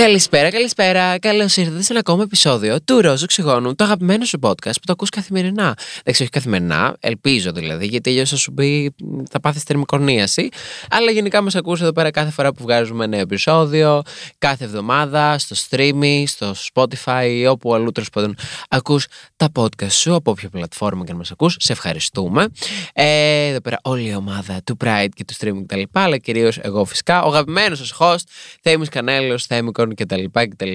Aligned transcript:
Καλησπέρα, 0.00 0.50
καλησπέρα. 0.50 1.18
Καλώς 1.18 1.56
ήρθατε 1.56 1.82
σε 1.82 1.86
ένα 1.92 2.00
ακόμα 2.00 2.22
επεισόδιο 2.22 2.82
του 2.82 3.00
Ρόζου 3.00 3.22
Οξυγόνου, 3.22 3.74
το 3.74 3.84
αγαπημένο 3.84 4.24
σου 4.24 4.38
podcast 4.42 4.72
που 4.72 4.84
το 4.84 4.92
ακούς 4.92 5.08
καθημερινά. 5.08 5.74
Δεν 6.04 6.12
ξέρω, 6.12 6.18
όχι 6.20 6.28
καθημερινά, 6.28 6.96
ελπίζω 7.00 7.52
δηλαδή, 7.52 7.86
γιατί 7.86 8.10
αλλιώς 8.10 8.30
θα 8.30 8.36
σου 8.36 8.52
πει 8.52 8.94
θα 9.30 9.40
πάθεις 9.40 9.62
θερμοκορνίαση. 9.62 10.48
Αλλά 10.90 11.10
γενικά 11.10 11.42
μας 11.42 11.54
ακούς 11.54 11.80
εδώ 11.80 11.92
πέρα 11.92 12.10
κάθε 12.10 12.30
φορά 12.30 12.52
που 12.52 12.62
βγάζουμε 12.62 13.04
ένα 13.04 13.16
επεισόδιο, 13.16 14.02
κάθε 14.38 14.64
εβδομάδα, 14.64 15.38
στο 15.38 15.56
streaming, 15.70 16.22
στο 16.26 16.54
Spotify 16.72 17.26
ή 17.30 17.46
όπου 17.46 17.74
αλλού 17.74 17.90
τέλος 17.90 18.10
πάντων 18.10 18.36
ακούς 18.68 19.06
τα 19.36 19.48
podcast 19.56 19.90
σου, 19.90 20.14
από 20.14 20.30
όποια 20.30 20.48
πλατφόρμα 20.48 21.04
και 21.04 21.12
να 21.12 21.18
μας 21.18 21.30
ακούς. 21.30 21.56
Σε 21.58 21.72
ευχαριστούμε. 21.72 22.46
Ε, 22.92 23.46
εδώ 23.46 23.60
πέρα 23.60 23.78
όλη 23.82 24.08
η 24.08 24.14
ομάδα 24.14 24.60
του 24.64 24.76
Pride 24.84 25.08
και 25.14 25.24
του 25.24 25.34
streaming 25.40 25.62
κτλ. 25.66 25.82
Αλλά 25.92 26.16
κυρίως 26.16 26.58
εγώ 26.58 26.84
φυσικά, 26.84 27.22
ο 27.22 27.28
αγαπημένος 27.28 27.78
σας 27.78 27.94
host, 27.98 28.24
Θέμη 28.62 28.86
Κανέλος, 28.86 29.46
Θέμη 29.46 29.70
κτλ. 29.94 30.24
κτλ. 30.32 30.74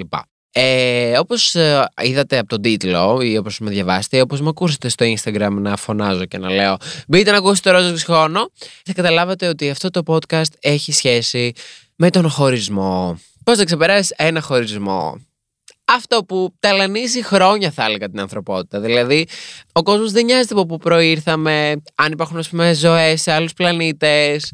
Ε, 0.57 1.17
Όπως 1.17 1.55
είδατε 2.01 2.37
από 2.37 2.47
τον 2.47 2.61
τίτλο 2.61 3.21
ή 3.21 3.37
όπως 3.37 3.59
με 3.59 3.69
διαβάσετε, 3.69 4.21
όπως 4.21 4.41
με 4.41 4.49
ακούσετε 4.49 4.89
στο 4.89 5.05
Instagram 5.05 5.51
να 5.51 5.75
φωνάζω 5.75 6.25
και 6.25 6.37
να 6.37 6.49
λέω 6.49 6.77
Μπείτε 7.07 7.31
να 7.31 7.37
ακούσετε 7.37 7.71
το 7.71 7.77
Ρόζο 7.77 7.93
Ψυχόνο, 7.93 8.49
θα 8.85 8.93
καταλάβατε 8.93 9.47
ότι 9.47 9.69
αυτό 9.69 9.89
το 9.89 10.01
podcast 10.05 10.51
έχει 10.59 10.91
σχέση 10.91 11.51
με 11.95 12.09
τον 12.09 12.29
χωρισμό. 12.29 13.19
Πώς 13.43 13.57
θα 13.57 13.63
ξεπεράσεις 13.63 14.13
ένα 14.17 14.41
χωρισμό; 14.41 15.25
Αυτό 15.85 16.23
που 16.23 16.53
ταλανίζει 16.59 17.23
χρόνια, 17.23 17.71
θα 17.71 17.83
έλεγα, 17.85 18.09
την 18.09 18.19
ανθρωπότητα. 18.19 18.79
Δηλαδή, 18.79 19.27
ο 19.71 19.83
κόσμος 19.83 20.11
δεν 20.11 20.25
νοιάζεται 20.25 20.53
από 20.53 20.65
πού 20.65 20.77
προήρθαμε, 20.77 21.81
αν 21.95 22.11
υπάρχουν, 22.11 22.37
ας 22.37 22.49
πούμε, 22.49 22.73
ζωές 22.73 23.21
σε 23.21 23.31
άλλους 23.31 23.53
πλανήτες, 23.53 24.53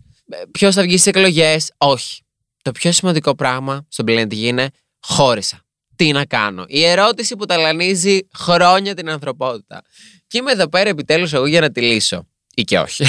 ποιος 0.52 0.76
θα 0.76 0.82
βγει 0.82 0.98
στις 0.98 1.06
εκλογές. 1.06 1.72
Όχι 1.78 2.22
το 2.62 2.72
πιο 2.72 2.92
σημαντικό 2.92 3.36
πράγμα 3.36 3.86
στον 3.90 4.06
πλανήτη 4.06 4.36
Γη 4.36 4.48
είναι 4.48 4.70
χώρισα. 5.00 5.62
Τι 5.96 6.12
να 6.12 6.26
κάνω. 6.26 6.66
Η 6.68 6.84
ερώτηση 6.84 7.36
που 7.36 7.46
ταλανίζει 7.46 8.20
χρόνια 8.34 8.94
την 8.94 9.10
ανθρωπότητα. 9.10 9.82
Και 10.28 10.38
είμαι 10.38 10.52
εδώ 10.52 10.70
πέρα 10.70 10.90
επιτέλους 10.90 11.34
εγώ 11.34 11.46
για 11.46 11.62
να 11.62 11.72
τη 11.72 11.82
λύσω. 11.82 12.26
Ή 12.56 12.64
και 12.64 12.80
όχι. 12.80 13.04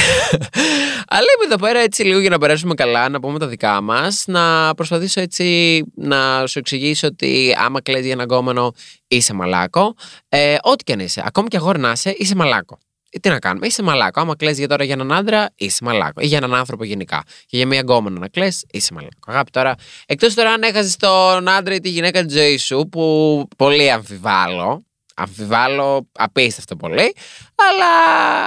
Αλλά 1.14 1.26
είμαι 1.36 1.44
εδώ 1.44 1.56
πέρα 1.56 1.78
έτσι 1.78 2.02
λίγο 2.02 2.20
για 2.20 2.30
να 2.30 2.38
περάσουμε 2.38 2.74
καλά, 2.74 3.08
να 3.08 3.20
πούμε 3.20 3.38
τα 3.38 3.46
δικά 3.46 3.80
μας. 3.80 4.24
Να 4.26 4.74
προσπαθήσω 4.74 5.20
έτσι 5.20 5.82
να 5.94 6.46
σου 6.46 6.58
εξηγήσω 6.58 7.06
ότι 7.06 7.54
άμα 7.58 7.80
κλαίζει 7.80 8.04
για 8.04 8.12
έναν 8.12 8.26
κόμενο 8.26 8.72
είσαι 9.08 9.32
μαλάκο. 9.32 9.94
Ε, 10.28 10.56
ό,τι 10.60 10.84
και 10.84 10.92
αν 10.92 11.00
είσαι. 11.00 11.22
Ακόμη 11.24 11.48
και 11.48 11.56
αγόρι 11.56 11.78
να 11.78 11.90
είσαι, 11.90 12.14
είσαι 12.18 12.34
μαλάκο. 12.34 12.78
Ε, 13.14 13.18
τι 13.18 13.28
να 13.28 13.38
κάνουμε, 13.38 13.66
είσαι 13.66 13.82
μαλάκο. 13.82 14.20
Άμα 14.20 14.36
κλαις 14.36 14.58
για 14.58 14.68
τώρα 14.68 14.84
για 14.84 14.94
έναν 14.94 15.12
άντρα, 15.12 15.50
είσαι 15.54 15.84
μαλάκο. 15.84 16.20
Ή 16.20 16.26
για 16.26 16.36
έναν 16.36 16.54
άνθρωπο 16.54 16.84
γενικά. 16.84 17.22
Και 17.46 17.56
για 17.56 17.66
μια 17.66 17.80
γκόμενα 17.80 18.18
να 18.18 18.28
κλαις, 18.28 18.64
είσαι 18.70 18.94
μαλάκο. 18.94 19.18
Αγάπη 19.26 19.50
τώρα, 19.50 19.74
εκτός 20.06 20.34
τώρα 20.34 20.50
αν 20.50 20.62
έχασες 20.62 20.96
τον 20.96 21.48
άντρα 21.48 21.74
ή 21.74 21.80
τη 21.80 21.88
γυναίκα 21.88 22.24
της 22.24 22.34
ζωής 22.34 22.64
σου, 22.64 22.88
που 22.90 23.48
πολύ 23.56 23.90
αμφιβάλλω. 23.90 24.84
Αμφιβάλλω 25.14 26.08
απίστευτο 26.12 26.76
πολύ. 26.76 27.14
Αλλά 27.54 27.86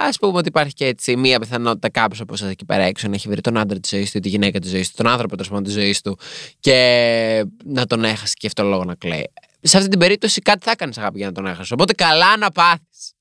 ας 0.06 0.18
πούμε 0.18 0.38
ότι 0.38 0.48
υπάρχει 0.48 0.72
και 0.72 0.86
έτσι 0.86 1.16
μία 1.16 1.38
πιθανότητα 1.38 1.90
κάποιος 1.90 2.20
από 2.20 2.34
εσάς 2.34 2.50
εκεί 2.50 2.64
πέρα 2.64 2.82
έξω 2.82 3.08
να 3.08 3.14
έχει 3.14 3.28
βρει 3.28 3.40
τον 3.40 3.56
άντρα 3.56 3.78
της 3.78 3.90
ζωής 3.90 4.10
του 4.10 4.18
ή 4.18 4.20
τη 4.20 4.28
γυναίκα 4.28 4.58
της 4.58 4.70
ζωής 4.70 4.90
του, 4.90 4.94
τον 4.96 5.06
άνθρωπο 5.06 5.36
τέλος 5.36 5.62
της 5.62 5.72
ζωής 5.72 6.00
του 6.00 6.18
και 6.60 7.44
να 7.64 7.86
τον 7.86 8.04
έχασε 8.04 8.34
και 8.38 8.46
αυτό 8.46 8.62
λόγο 8.62 8.84
να 8.84 8.94
κλαίει. 8.94 9.32
Σε 9.60 9.76
αυτή 9.76 9.88
την 9.88 9.98
περίπτωση 9.98 10.40
κάτι 10.40 10.64
θα 10.64 10.70
έκανε 10.70 10.92
αγάπη 10.96 11.18
για 11.18 11.26
να 11.26 11.32
τον 11.32 11.46
έχασες. 11.46 11.70
Οπότε 11.70 11.92
καλά 11.92 12.36
να 12.36 12.50
πάθεις. 12.50 13.12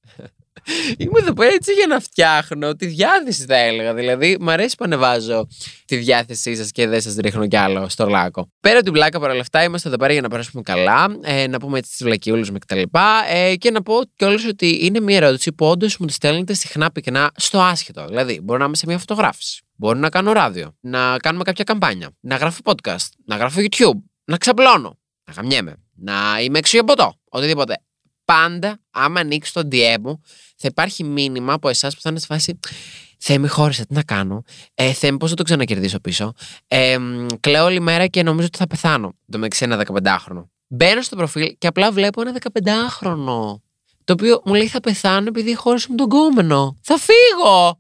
Είμαι 0.98 1.20
εδώ 1.20 1.34
πέρα 1.34 1.54
έτσι 1.54 1.74
για 1.74 1.88
να 1.88 2.00
φτιάχνω 2.00 2.76
τη 2.76 2.86
διάθεση, 2.86 3.46
θα 3.46 3.56
έλεγα. 3.56 3.94
Δηλαδή, 3.94 4.38
μου 4.40 4.52
αρέσει 4.52 4.76
που 4.76 4.84
ανεβάζω 4.86 5.48
τη 5.86 5.96
διάθεσή 5.96 6.56
σας 6.56 6.72
και 6.72 6.88
δεν 6.88 7.02
σας 7.02 7.16
ρίχνω 7.16 7.48
κι 7.48 7.58
άλλο 7.58 7.90
στο 7.90 8.08
λάκκο. 8.08 8.50
Πέρα 8.60 8.76
από 8.76 8.84
την 8.84 8.94
πλάκα 8.94 9.20
παρόλα 9.20 9.42
αυτά, 9.42 9.64
είμαστε 9.64 9.88
εδώ 9.88 9.98
πέρα 9.98 10.14
για 10.14 10.22
να 10.22 10.30
περάσουμε 10.30 10.62
καλά, 10.62 11.18
ε, 11.22 11.48
να 11.48 11.60
πούμε 11.60 11.78
έτσι 11.78 11.90
τις 11.90 12.04
βλακιούλες 12.04 12.50
με 12.50 12.60
κτλ. 12.60 12.82
Ε, 13.30 13.56
και 13.56 13.72
να 13.72 13.82
πω 13.82 14.02
κιόλας 14.16 14.46
ότι 14.46 14.86
είναι 14.86 15.00
μια 15.00 15.18
ερώτηση 15.18 15.54
που 15.54 15.66
όντως 15.66 15.98
μου 15.98 16.06
τη 16.06 16.14
στέλνετε 16.14 16.54
συχνά 16.54 16.92
πυκνά 16.92 17.32
στο 17.36 17.60
άσχετο. 17.62 18.06
Δηλαδή, 18.08 18.40
μπορώ 18.44 18.60
να 18.60 18.66
είμαι 18.66 18.76
σε 18.76 18.86
μια 18.86 18.98
φωτογράφηση. 18.98 19.64
Μπορώ 19.76 20.00
να 20.00 20.10
κάνω 20.10 20.32
ράδιο, 20.32 20.76
να 20.80 21.18
κάνουμε 21.18 21.44
κάποια 21.44 21.64
καμπάνια, 21.64 22.10
να 22.20 22.36
γράφω 22.36 22.60
podcast, 22.64 23.08
να 23.26 23.36
γράφω 23.36 23.60
YouTube, 23.60 24.00
να 24.26 24.38
ξαπλώνω, 24.38 25.00
να 25.26 25.34
γαμιέμαι, 25.34 25.76
να 25.96 26.14
είμαι 26.42 26.58
έξω 26.58 26.78
για 26.78 26.86
ποτό, 26.86 27.20
οτιδήποτε 27.30 27.85
πάντα, 28.26 28.80
άμα 28.92 29.20
ανοίξει 29.20 29.54
το 29.54 29.62
DM 29.72 29.98
μου, 30.02 30.22
θα 30.58 30.68
υπάρχει 30.68 31.04
μήνυμα 31.04 31.54
από 31.54 31.70
εσάς 31.70 31.96
που 31.96 32.02
θα 32.02 32.10
είναι 32.10 32.20
σε 32.20 32.26
φάση. 32.26 32.60
Θέμη, 33.20 33.48
χώρισα, 33.48 33.86
τι 33.86 33.94
να 33.94 34.04
κάνω; 34.04 34.44
Ε, 34.74 34.94
Θέμη, 34.94 35.18
πώ 35.18 35.28
θα 35.28 35.34
το 35.36 35.44
ξανακερδίσω 35.44 36.00
πίσω; 36.00 36.34
Ε, 36.68 36.98
κλαίω 37.40 37.66
όλη 37.66 37.80
μέρα 37.80 38.08
και 38.08 38.24
νομίζω 38.24 38.48
ότι 38.48 38.58
θα 38.58 38.68
πεθάνω. 38.68 39.14
Το 39.32 39.38
μεταξύ 39.38 39.64
ένα 39.64 39.86
15χρονο. 39.86 40.50
Μπαίνω 40.68 41.02
στο 41.02 41.16
προφίλ 41.16 41.56
και 41.58 41.68
απλά 41.68 41.92
βλέπω 41.92 42.22
ένα 42.22 42.34
15χρονο. 42.42 43.62
Το 44.04 44.14
οποίο 44.14 44.42
μου 44.46 44.54
λέει 44.54 44.68
θα 44.68 44.80
πεθάνω 44.80 45.28
επειδή 45.28 45.56
χώρισα 45.56 45.88
με 45.90 45.96
τον 45.96 46.10
κόμενο. 46.10 46.78
Θα 46.82 46.98
φύγω! 46.98 47.80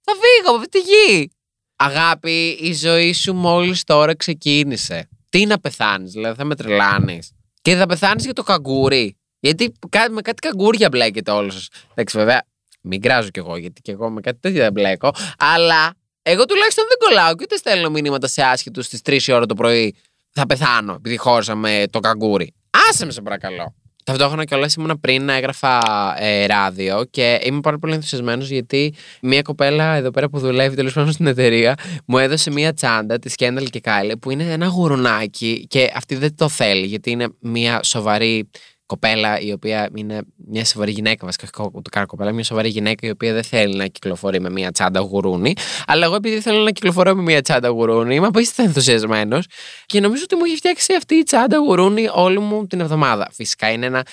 Θα 0.00 0.12
φύγω 0.12 0.48
από 0.48 0.56
αυτή 0.56 0.68
τη 0.68 0.78
γη! 0.78 1.30
Αγάπη, 1.76 2.58
η 2.60 2.72
ζωή 2.72 3.12
σου 3.12 3.34
μόλις 3.34 3.84
τώρα 3.84 4.16
ξεκίνησε. 4.16 5.08
Τι 5.28 5.46
να 5.46 5.60
πεθάνεις, 5.60 6.12
δηλαδή 6.12 6.36
θα 6.36 6.44
με 6.44 6.54
τρελάνεις. 6.54 7.30
Και 7.62 7.74
θα 7.76 7.86
πεθάνεις 7.86 8.24
για 8.24 8.32
το 8.32 8.42
καγκούρι. 8.42 9.16
Γιατί 9.44 9.72
με 10.10 10.20
κάτι 10.20 10.48
καγκούρια 10.48 10.88
μπλέκεται 10.88 11.30
όλος 11.30 11.54
σας. 11.54 11.68
Εντάξει, 11.90 12.18
βέβαια, 12.18 12.42
μην 12.80 13.00
κράζω 13.00 13.28
κι 13.28 13.38
εγώ, 13.38 13.56
γιατί 13.56 13.80
κι 13.80 13.90
εγώ 13.90 14.10
με 14.10 14.20
κάτι 14.20 14.38
τέτοιο 14.40 14.62
δεν 14.62 14.72
μπλέκω. 14.72 15.10
Αλλά 15.38 15.94
εγώ 16.22 16.44
τουλάχιστον 16.44 16.84
δεν 16.88 17.08
κολλάω 17.08 17.34
και 17.34 17.42
ούτε 17.42 17.56
στέλνω 17.56 17.90
μηνύματα 17.90 18.26
σε 18.26 18.42
άσχετου 18.42 18.82
στις 18.82 19.00
3 19.04 19.18
ώρα 19.34 19.46
το 19.46 19.54
πρωί. 19.54 19.96
Θα 20.32 20.46
πεθάνω 20.46 20.94
επειδή 20.94 21.16
χώρισα 21.16 21.54
με 21.54 21.84
το 21.90 22.00
καγκούρι. 22.00 22.54
Άσε 22.90 23.04
με, 23.04 23.12
σε 23.12 23.22
παρακαλώ. 23.22 23.74
Ταυτόχρονα 24.04 24.44
κιόλας 24.44 24.74
ήμουν 24.74 25.00
πριν 25.00 25.24
να 25.24 25.34
έγραφα 25.34 25.80
ε, 26.18 26.46
ράδιο 26.46 27.04
και 27.10 27.40
είμαι 27.42 27.60
πάρα 27.60 27.78
πολύ 27.78 27.94
ενθουσιασμένος 27.94 28.48
γιατί 28.50 28.94
μια 29.22 29.42
κοπέλα 29.42 29.94
εδώ 29.94 30.10
πέρα 30.10 30.28
που 30.28 30.38
δουλεύει 30.38 30.76
τέλος 30.76 30.92
πάντων 30.92 31.12
στην 31.12 31.26
εταιρεία 31.26 31.74
μου 32.06 32.18
έδωσε 32.18 32.50
μια 32.50 32.72
τσάντα 32.72 33.18
της 33.18 33.34
Kendall 33.38 33.66
και 33.70 33.80
Kylie 33.84 34.14
που 34.20 34.30
είναι 34.30 34.52
ένα 34.52 34.66
γουρουνάκι 34.66 35.66
και 35.68 35.90
αυτή 35.94 36.14
δεν 36.14 36.36
το 36.36 36.48
θέλει 36.48 36.86
γιατί 36.86 37.10
είναι 37.10 37.28
μια 37.40 37.82
σοβαρή 37.82 38.48
κοπέλα 38.86 39.40
η 39.40 39.52
οποία 39.52 39.90
είναι 39.94 40.20
μια 40.36 40.64
σοβαρή 40.64 40.92
γυναίκα, 40.92 41.26
βασικά 41.26 41.46
το 41.60 41.90
κάνω 41.90 42.06
κοπέλα, 42.06 42.32
μια 42.32 42.44
σοβαρή 42.44 42.68
γυναίκα 42.68 43.06
η 43.06 43.10
οποία 43.10 43.32
δεν 43.32 43.42
θέλει 43.42 43.76
να 43.76 43.86
κυκλοφορεί 43.86 44.40
με 44.40 44.50
μια 44.50 44.70
τσάντα 44.70 45.00
γουρούνι. 45.00 45.54
Αλλά 45.86 46.04
εγώ 46.04 46.14
επειδή 46.14 46.40
θέλω 46.40 46.62
να 46.62 46.70
κυκλοφορώ 46.70 47.14
με 47.14 47.22
μια 47.22 47.42
τσάντα 47.42 47.68
γουρούνι, 47.68 48.14
είμαι 48.14 48.26
απίστευτα 48.26 48.62
ενθουσιασμένος 48.62 49.46
και 49.86 50.00
νομίζω 50.00 50.22
ότι 50.24 50.36
μου 50.36 50.44
έχει 50.44 50.56
φτιάξει 50.56 50.94
αυτή 50.94 51.14
η 51.14 51.22
τσάντα 51.22 51.56
γουρούνι 51.56 52.08
όλη 52.12 52.38
μου 52.38 52.66
την 52.66 52.80
εβδομάδα. 52.80 53.28
Φυσικά 53.32 53.70
είναι 53.70 53.86
ένα 53.86 54.06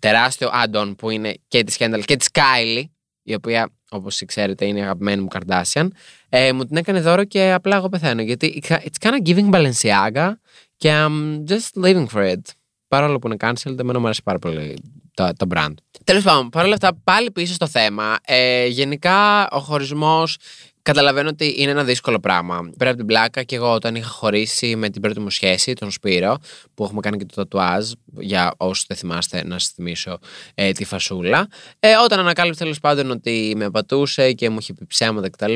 τεράστιο 0.00 0.50
add-on 0.64 0.94
που 0.98 1.10
είναι 1.10 1.34
και 1.48 1.64
της 1.64 1.76
Kendall 1.78 2.02
και 2.04 2.16
της 2.16 2.28
Kylie, 2.32 2.84
η 3.22 3.34
οποία 3.34 3.70
όπως 3.90 4.22
ξέρετε 4.26 4.64
είναι 4.64 4.78
η 4.78 4.82
αγαπημένη 4.82 5.22
μου 5.22 5.28
Kardashian. 5.32 5.88
Ε, 6.28 6.52
μου 6.52 6.64
την 6.64 6.76
έκανε 6.76 7.00
δώρο 7.00 7.24
και 7.24 7.52
απλά 7.52 7.76
εγώ 7.76 7.88
πεθαίνω 7.88 8.22
γιατί 8.22 8.62
it's 8.66 9.08
kind 9.08 9.12
of 9.12 9.22
giving 9.22 9.50
Balenciaga 9.50 10.32
και 10.76 10.92
I'm 10.92 11.44
just 11.48 11.84
living 11.84 12.06
for 12.06 12.32
it 12.32 12.59
παρόλο 12.90 13.18
που 13.18 13.26
είναι 13.26 13.36
cancelled, 13.40 13.78
εμένα 13.78 13.98
μου 13.98 14.04
αρέσει 14.04 14.22
πάρα 14.22 14.38
πολύ 14.38 14.82
το, 15.14 15.30
το 15.36 15.46
brand. 15.54 15.74
Τέλος 16.04 16.22
πάντων, 16.22 16.48
παρόλα 16.48 16.74
αυτά, 16.74 16.94
πάλι 17.04 17.30
πίσω 17.30 17.54
στο 17.54 17.66
θέμα. 17.66 18.16
Ε, 18.24 18.66
γενικά, 18.66 19.48
ο 19.50 19.58
χωρισμός 19.58 20.36
Καταλαβαίνω 20.82 21.28
ότι 21.28 21.54
είναι 21.56 21.70
ένα 21.70 21.84
δύσκολο 21.84 22.20
πράγμα. 22.20 22.70
Πέρα 22.78 22.90
από 22.90 22.98
την 22.98 23.06
πλάκα, 23.06 23.42
και 23.42 23.56
εγώ 23.56 23.72
όταν 23.72 23.94
είχα 23.94 24.08
χωρίσει 24.08 24.76
με 24.76 24.88
την 24.90 25.02
πρώτη 25.02 25.20
μου 25.20 25.30
σχέση, 25.30 25.72
τον 25.72 25.90
Σπύρο, 25.90 26.36
που 26.74 26.84
έχουμε 26.84 27.00
κάνει 27.00 27.16
και 27.16 27.24
το 27.24 27.34
τατουάζ, 27.34 27.90
για 28.18 28.54
όσους 28.56 28.84
δεν 28.86 28.96
θυμάστε 28.96 29.44
να 29.46 29.58
σας 29.58 29.68
θυμίσω 29.68 30.18
ε, 30.54 30.72
τη 30.72 30.84
φασούλα. 30.84 31.48
Ε, 31.80 31.94
όταν 32.04 32.18
ανακάλυψα 32.18 32.60
τέλος 32.60 32.80
πάντων 32.80 33.10
ότι 33.10 33.52
με 33.56 33.70
πατούσε 33.70 34.32
και 34.32 34.50
μου 34.50 34.56
είχε 34.60 34.72
πει 34.72 34.86
ψέματα 34.86 35.30
κτλ. 35.30 35.54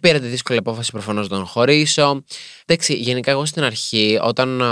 Πήρα 0.00 0.18
τη 0.18 0.26
δύσκολη 0.26 0.58
απόφαση 0.58 0.90
προφανώς 0.90 1.28
να 1.28 1.36
τον 1.36 1.46
χωρίσω. 1.46 2.22
Εντάξει, 2.66 2.94
γενικά 2.94 3.30
εγώ 3.30 3.44
στην 3.44 3.62
αρχή, 3.62 4.18
όταν 4.22 4.62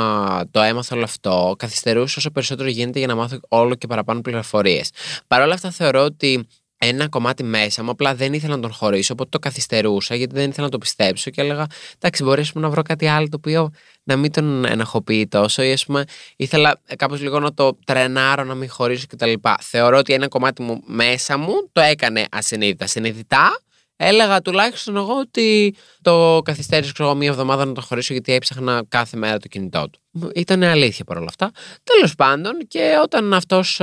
το 0.51 0.61
έμαθα 0.61 0.95
όλο 0.97 1.05
αυτό, 1.05 1.55
καθυστερούσα 1.59 2.15
όσο 2.19 2.31
περισσότερο 2.31 2.69
γίνεται 2.69 2.99
για 2.99 3.09
να 3.09 3.15
μάθω 3.15 3.39
όλο 3.49 3.75
και 3.75 3.87
παραπάνω 3.87 4.21
πληροφορίες. 4.21 4.91
Παρ' 5.27 5.43
όλα 5.43 5.55
αυτά 5.55 5.71
θεωρώ 5.71 6.03
ότι 6.05 6.47
ένα 6.79 7.09
κομμάτι 7.09 7.43
μέσα 7.43 7.83
μου. 7.83 7.91
Απλά 7.91 8.15
δεν 8.15 8.33
ήθελα 8.33 8.57
να 8.57 8.63
τον 8.63 8.73
χωρίσω, 8.73 9.13
οπότε 9.13 9.31
το 9.31 9.39
καθυστερούσα 9.39 10.15
γιατί 10.15 10.35
δεν 10.35 10.51
ήθελα 10.51 10.67
να 10.67 10.73
το 10.73 10.79
πιστέψω 10.79 11.31
και 11.31 11.41
έλεγα 11.41 11.67
Εντάξει, 11.95 12.23
μπορεί 12.23 12.45
να 12.55 12.69
βρω 12.69 12.83
κάτι 12.83 13.07
άλλο 13.07 13.29
το 13.29 13.37
οποίο 13.37 13.71
να 14.03 14.17
μην 14.17 14.33
τον 14.33 14.65
ενοχοποιεί 14.65 15.27
τόσο, 15.27 15.63
ή 15.63 15.73
ας 15.73 15.87
πούμε 15.87 16.05
ήθελα 16.37 16.81
κάπως 16.97 17.21
λίγο 17.21 17.41
να 17.41 17.55
το 17.55 17.79
τρενάρω, 17.85 18.45
να 18.45 18.55
μην 18.55 18.71
χωρίσω 18.71 19.07
κτλ. 19.09 19.33
Θεωρώ 19.61 19.99
ότι 19.99 20.13
ένα 20.13 20.29
κομμάτι 20.29 20.63
μου 20.63 20.83
μέσα 20.87 21.37
μου 21.37 21.69
το 21.73 21.81
έκανε 21.81 22.27
ασυνείδητα. 22.31 22.87
Συνειδητά 22.87 23.61
έλεγα 24.01 24.43
τουλάχιστον 24.43 24.97
εγώ 24.97 25.19
ότι 25.19 25.75
το 26.03 26.41
καθυστέρησε 26.45 26.93
ξέρω, 26.93 27.09
εγώ, 27.09 27.19
μία 27.19 27.29
εβδομάδα 27.29 27.65
να 27.65 27.73
το 27.73 27.81
χωρίσω 27.81 28.13
γιατί 28.13 28.33
έψαχνα 28.33 28.83
κάθε 28.89 29.17
μέρα 29.17 29.39
το 29.39 29.49
κινητό 29.49 29.91
του. 29.91 30.31
Ήταν 30.35 30.63
αλήθεια 30.63 31.05
παρόλα 31.05 31.27
αυτά. 31.29 31.51
Τέλος 31.83 32.15
πάντων, 32.15 32.59
και 32.69 32.99
όταν 33.03 33.35
αυτός 33.35 33.77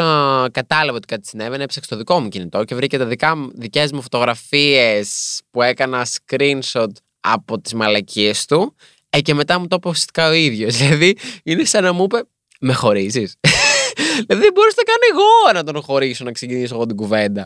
κατάλαβε 0.51 0.97
ότι 0.97 1.07
κάτι 1.07 1.27
συνέβαινε, 1.27 1.63
έψαξε 1.63 1.89
το 1.89 1.95
δικό 1.95 2.19
μου 2.19 2.27
κινητό 2.27 2.63
και 2.63 2.75
βρήκε 2.75 2.97
τα 2.97 3.05
δικές 3.53 3.91
μου 3.91 4.01
φωτογραφίες 4.01 5.39
που 5.51 5.61
έκανα 5.61 6.05
screenshot 6.05 6.91
από 7.19 7.61
τις 7.61 7.73
μαλακίες 7.73 8.45
του. 8.45 8.75
Ε, 9.09 9.21
και 9.21 9.33
μετά 9.33 9.59
μου 9.59 9.67
το 9.67 9.75
είπε 9.75 9.89
ουσιαστικά 9.89 10.29
ο 10.29 10.33
ίδιος. 10.33 10.75
Δηλαδή, 10.77 11.17
είναι 11.43 11.63
σαν 11.63 11.83
να 11.83 11.93
μου 11.93 12.03
είπε, 12.03 12.23
Με 12.59 12.73
χωρίζεις. 12.73 13.35
δηλαδή, 13.95 14.43
δεν 14.43 14.51
μπορούσα 14.53 14.75
να 14.77 14.83
κάνω 14.83 15.05
εγώ 15.11 15.53
να 15.53 15.63
τον 15.63 15.81
χωρίσω, 15.81 16.23
να 16.23 16.31
ξεκινήσω 16.31 16.75
εγώ 16.75 16.85
την 16.85 16.95
κουβέντα. 16.95 17.43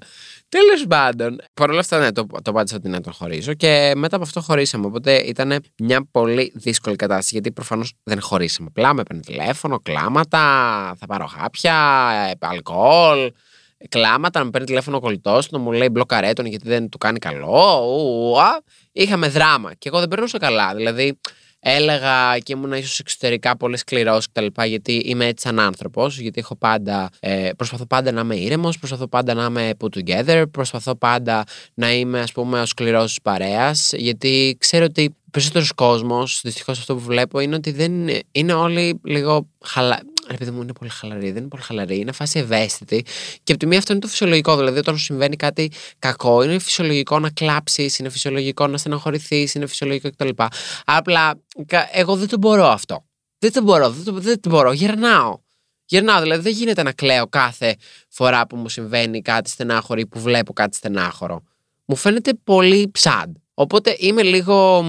Τέλος 0.50 0.86
πάντων, 0.88 1.42
παρ' 1.54 1.70
όλα 1.70 1.80
αυτά, 1.80 2.00
ναι, 2.00 2.12
το, 2.12 2.26
το 2.42 2.52
πάτησα 2.52 2.76
ότι 2.76 2.90
να 2.90 3.02
τον 3.02 3.14
χωρίσω 3.14 3.54
και 3.54 3.94
μετά 3.96 4.16
από 4.16 4.26
αυτό 4.26 4.42
χωρίσαμε. 4.42 4.86
Οπότε 4.86 5.18
ήταν 5.18 5.64
μια 5.78 6.08
πολύ 6.12 6.52
δύσκολη 6.56 6.96
κατάσταση 6.96 7.30
γιατί 7.32 7.52
προφανώς 7.52 7.94
δεν 8.04 8.22
χωρίσαμε. 8.22 8.68
Απλά 8.70 8.94
με 8.94 9.04
παίρνει 9.04 9.22
τηλέφωνο, 9.22 9.80
κλάματα, 9.80 10.40
θα 11.00 11.06
πάρω 11.08 11.26
χάπια, 11.26 12.10
ε, 12.32 12.46
αλκοόλ. 12.48 13.32
Κλάματα, 13.90 14.40
να 14.40 14.46
με 14.46 14.52
παίρνει 14.52 14.68
τηλέφωνο 14.68 15.00
κολλητός 15.00 15.50
να 15.50 15.60
μου 15.60 15.72
λέει 15.72 15.88
μπλοκαρέτον 15.92 16.46
γιατί 16.46 16.68
δεν 16.68 16.90
του 16.90 16.98
κάνει 16.98 17.20
καλό. 17.20 17.84
Ουα. 17.86 18.62
Είχαμε 18.92 19.28
δράμα 19.28 19.74
και 19.74 19.90
εγώ 19.90 20.00
δεν 20.00 20.08
περνούσα 20.08 20.38
καλά. 20.38 20.76
Δηλαδή, 20.76 21.20
έλεγα 21.60 22.38
και 22.38 22.54
ήμουν 22.54 22.72
ίσως 22.72 23.00
εξωτερικά 23.00 23.58
πολύ 23.58 23.78
σκληρός 23.78 24.28
κτλ. 24.32 24.46
Γιατί 24.66 24.94
είμαι 24.94 25.26
έτσι 25.26 25.48
σαν 25.48 25.60
άνθρωπος. 25.60 26.20
Γιατί 26.20 26.40
έχω 26.40 26.56
πάντα, 26.56 27.10
ε, 27.20 27.50
προσπαθώ 27.58 27.86
πάντα 27.86 28.12
να 28.12 28.22
είμαι 28.22 28.36
ήρεμος, 28.36 28.78
προσπαθώ 28.78 29.08
πάντα 29.08 29.34
να 29.34 29.46
είμαι 29.46 29.72
put 29.80 30.00
together, 30.00 30.46
προσπαθώ 30.52 30.96
πάντα 30.96 31.44
να 31.74 31.94
είμαι, 31.94 32.20
ας 32.20 32.32
πούμε, 32.32 32.62
ο 32.62 32.66
σκληρός 32.66 33.06
της 33.06 33.22
παρέας. 33.22 33.92
Γιατί 33.96 34.58
ξέρω 34.60 34.86
ότι 34.86 35.16
περισσότερος 35.32 35.72
κόσμος, 35.72 36.42
δυστυχώς 36.44 36.80
αυτό 36.80 36.94
που 36.96 37.02
βλέπω, 37.02 37.40
είναι 37.40 37.56
ότι 37.56 37.72
δεν 37.72 38.08
είναι 38.32 38.54
όλοι 38.54 39.00
λίγο 39.04 39.50
χαλα 39.66 40.02
επειδή 40.34 40.52
μου 40.52 40.62
είναι 40.62 40.74
πολύ 40.74 40.90
χαλαρή, 40.90 41.32
δεν 41.32 41.38
είναι 41.38 41.48
πολύ 41.48 41.62
χαλαρή, 41.62 42.00
είναι 42.00 42.12
φάση 42.12 42.40
ευαίσθητη. 42.40 43.06
Και 43.44 43.52
από 43.52 43.58
τη 43.58 43.66
μία 43.66 43.78
αυτό 43.78 43.92
είναι 43.92 44.02
το 44.02 44.08
φυσιολογικό. 44.08 44.58
Δηλαδή, 44.58 44.78
όταν 44.80 44.98
σου 44.98 45.04
συμβαίνει 45.04 45.36
κάτι 45.36 45.72
κακό, 46.00 46.44
είναι 46.44 46.60
φυσιολογικό 46.60 47.20
να 47.20 47.30
κλάψεις, 47.30 48.00
είναι 48.00 48.10
φυσιολογικό 48.10 48.68
να 48.68 48.78
στεναχωρηθείς, 48.78 49.54
είναι 49.54 49.66
φυσιολογικό 49.66 50.10
κτλ. 50.10 50.30
Απλά 50.86 51.40
εγώ 51.92 52.16
δεν 52.16 52.28
το 52.28 52.38
μπορώ 52.38 52.66
αυτό. 52.66 53.06
Δεν 53.40 53.52
το 53.52 53.62
μπορώ, 53.62 53.90
δεν 53.90 54.04
το, 54.04 54.20
δεν 54.20 54.40
το 54.40 54.50
μπορώ. 54.50 54.72
Γερνάω. 54.72 55.38
Γερνάω, 55.86 56.22
δηλαδή 56.22 56.42
δεν 56.42 56.54
γίνεται 56.54 56.84
να 56.84 56.92
κλαίω 56.92 57.28
κάθε 57.28 57.76
φορά 58.10 58.48
που 58.48 58.56
μου 58.56 58.70
συμβαίνει 58.70 59.22
κάτι 59.22 59.50
στενάχωρο 59.50 60.00
ή 60.00 60.06
που 60.06 60.20
βλέπω 60.20 60.54
κάτι 60.54 60.76
στενάχωρο. 60.76 61.44
Μου 61.86 61.96
φαίνεται 61.96 62.34
πολύ 62.44 62.90
ψάντ. 62.92 63.36
Οπότε 63.62 63.96
είμαι 63.98 64.24
λίγο 64.24 64.86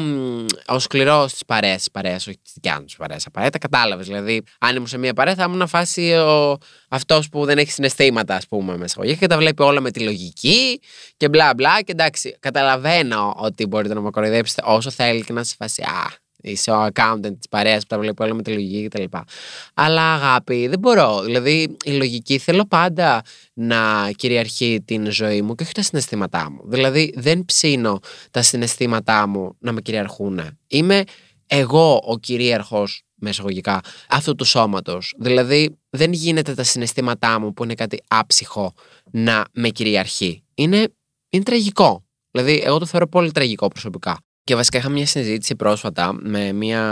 ο 0.66 0.78
σκληρός 0.78 1.32
της 1.32 1.44
παρέας, 1.44 1.76
της 1.76 1.90
παρέας, 1.90 2.26
όχι 2.26 2.38
της 2.42 2.52
δικιάς 2.54 2.78
μου 2.78 2.84
παρέα. 2.96 3.16
Παρέας, 3.32 3.52
τα 3.52 3.58
κατάλαβες. 3.58 4.06
Δηλαδή, 4.06 4.42
αν 4.58 4.76
ήμουν 4.76 4.86
σε 4.86 4.98
μια 4.98 5.12
παρέα, 5.12 5.34
θα 5.34 5.44
ήμουν 5.44 5.66
φάση 5.66 6.12
ο... 6.12 6.58
αυτός 6.88 7.28
που 7.28 7.44
δεν 7.44 7.58
έχει 7.58 7.70
συναισθήματα, 7.70 8.34
ας 8.34 8.46
πούμε, 8.46 8.76
μέσα 8.76 9.14
και 9.14 9.26
τα 9.26 9.36
βλέπει 9.36 9.62
όλα 9.62 9.80
με 9.80 9.90
τη 9.90 10.00
λογική 10.00 10.80
και 11.16 11.28
μπλα 11.28 11.54
μπλα. 11.54 11.82
Και 11.82 11.92
εντάξει, 11.92 12.36
καταλαβαίνω 12.40 13.34
ότι 13.36 13.66
μπορείτε 13.66 13.94
να 13.94 14.00
με 14.00 14.10
κοροϊδέψετε 14.10 14.62
όσο 14.64 14.90
θέλει 14.90 15.24
και 15.24 15.32
να 15.32 15.44
σε 15.44 15.54
φάση. 15.58 15.82
Α, 15.82 16.12
είσαι 16.42 16.70
ο 16.70 16.86
accountant 16.86 17.20
της 17.38 17.48
παρέας 17.50 17.80
που 17.80 17.86
τα 17.88 17.98
βλέπει 17.98 18.22
όλα 18.22 18.34
με 18.34 18.42
τη 18.42 18.52
λογική 18.52 18.88
κτλ. 18.88 19.16
Αλλά 19.74 20.14
αγάπη, 20.14 20.66
δεν 20.66 20.78
μπορώ. 20.78 21.22
Δηλαδή, 21.22 21.76
η 21.84 21.90
λογική 21.90 22.38
θέλω 22.38 22.64
πάντα 22.66 23.22
να 23.52 24.10
κυριαρχεί 24.16 24.82
την 24.84 25.10
ζωή 25.10 25.42
μου 25.42 25.54
και 25.54 25.62
όχι 25.62 25.72
τα 25.72 25.82
συναισθήματά 25.82 26.50
μου. 26.50 26.60
Δηλαδή, 26.64 27.12
δεν 27.16 27.44
ψήνω 27.44 27.98
τα 28.30 28.42
συναισθήματά 28.42 29.26
μου 29.26 29.56
να 29.58 29.72
με 29.72 29.80
κυριαρχούν. 29.80 30.40
Είμαι 30.66 31.04
εγώ 31.46 32.00
ο 32.04 32.18
κυρίαρχος 32.18 33.02
μεσαγωγικά 33.14 33.80
αυτού 34.08 34.34
του 34.34 34.44
σώματος. 34.44 35.14
Δηλαδή, 35.18 35.78
δεν 35.90 36.12
γίνεται 36.12 36.54
τα 36.54 36.62
συναισθήματά 36.62 37.40
μου 37.40 37.52
που 37.52 37.64
είναι 37.64 37.74
κάτι 37.74 38.02
άψυχο 38.08 38.72
να 39.10 39.44
με 39.52 39.68
κυριαρχεί. 39.68 40.44
Είναι, 40.54 40.88
είναι 41.28 41.42
τραγικό. 41.42 42.04
Δηλαδή, 42.30 42.62
εγώ 42.64 42.78
το 42.78 42.86
θεωρώ 42.86 43.08
πολύ 43.08 43.30
τραγικό 43.30 43.68
προσωπικά. 43.68 44.18
Και 44.44 44.54
βασικά 44.54 44.78
είχα 44.78 44.88
μια 44.88 45.06
συζήτηση 45.06 45.56
πρόσφατα 45.56 46.12
με 46.20 46.52
μια 46.52 46.82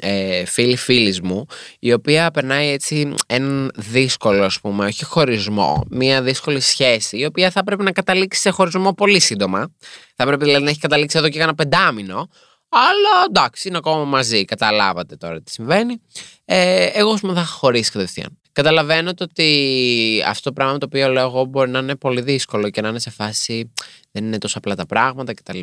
ε, 0.00 0.44
φίλη 0.44 0.76
φίλης 0.76 1.20
μου, 1.20 1.46
η 1.78 1.92
οποία 1.92 2.30
περνάει 2.30 2.68
έτσι 2.68 3.14
έναν 3.26 3.70
δύσκολο, 3.74 4.44
ας 4.44 4.60
πούμε, 4.60 4.84
όχι 4.84 5.04
χωρισμό, 5.04 5.84
μια 5.90 6.22
δύσκολη 6.22 6.60
σχέση, 6.60 7.18
η 7.18 7.24
οποία 7.24 7.50
θα 7.50 7.64
πρέπει 7.64 7.82
να 7.82 7.92
καταλήξει 7.92 8.40
σε 8.40 8.50
χωρισμό 8.50 8.92
πολύ 8.92 9.20
σύντομα. 9.20 9.74
Θα 10.16 10.24
πρέπει 10.24 10.44
δηλαδή 10.44 10.64
να 10.64 10.70
έχει 10.70 10.80
καταλήξει 10.80 11.18
εδώ 11.18 11.28
και 11.28 11.42
ένα 11.42 11.54
πεντάμινο. 11.54 12.28
Αλλά 12.68 13.24
εντάξει, 13.28 13.68
είναι 13.68 13.76
ακόμα 13.76 14.04
μαζί. 14.04 14.44
Καταλάβατε 14.44 15.16
τώρα 15.16 15.42
τι 15.42 15.50
συμβαίνει. 15.50 16.00
Ε, 16.44 16.84
εγώ, 16.84 17.18
θα 17.18 17.30
είχα 17.32 17.44
χωρίσει 17.44 17.90
κατευθείαν. 17.90 18.41
Καταλαβαίνω 18.52 19.12
ότι 19.20 20.22
αυτό 20.26 20.42
το 20.48 20.52
πράγμα 20.52 20.78
το 20.78 20.86
οποίο 20.86 21.08
λέω 21.08 21.26
εγώ 21.26 21.44
μπορεί 21.44 21.70
να 21.70 21.78
είναι 21.78 21.96
πολύ 21.96 22.20
δύσκολο 22.20 22.70
και 22.70 22.80
να 22.80 22.88
είναι 22.88 22.98
σε 22.98 23.10
φάση 23.10 23.72
δεν 24.12 24.24
είναι 24.24 24.38
τόσο 24.38 24.58
απλά 24.58 24.74
τα 24.74 24.86
πράγματα 24.86 25.34
κτλ. 25.34 25.58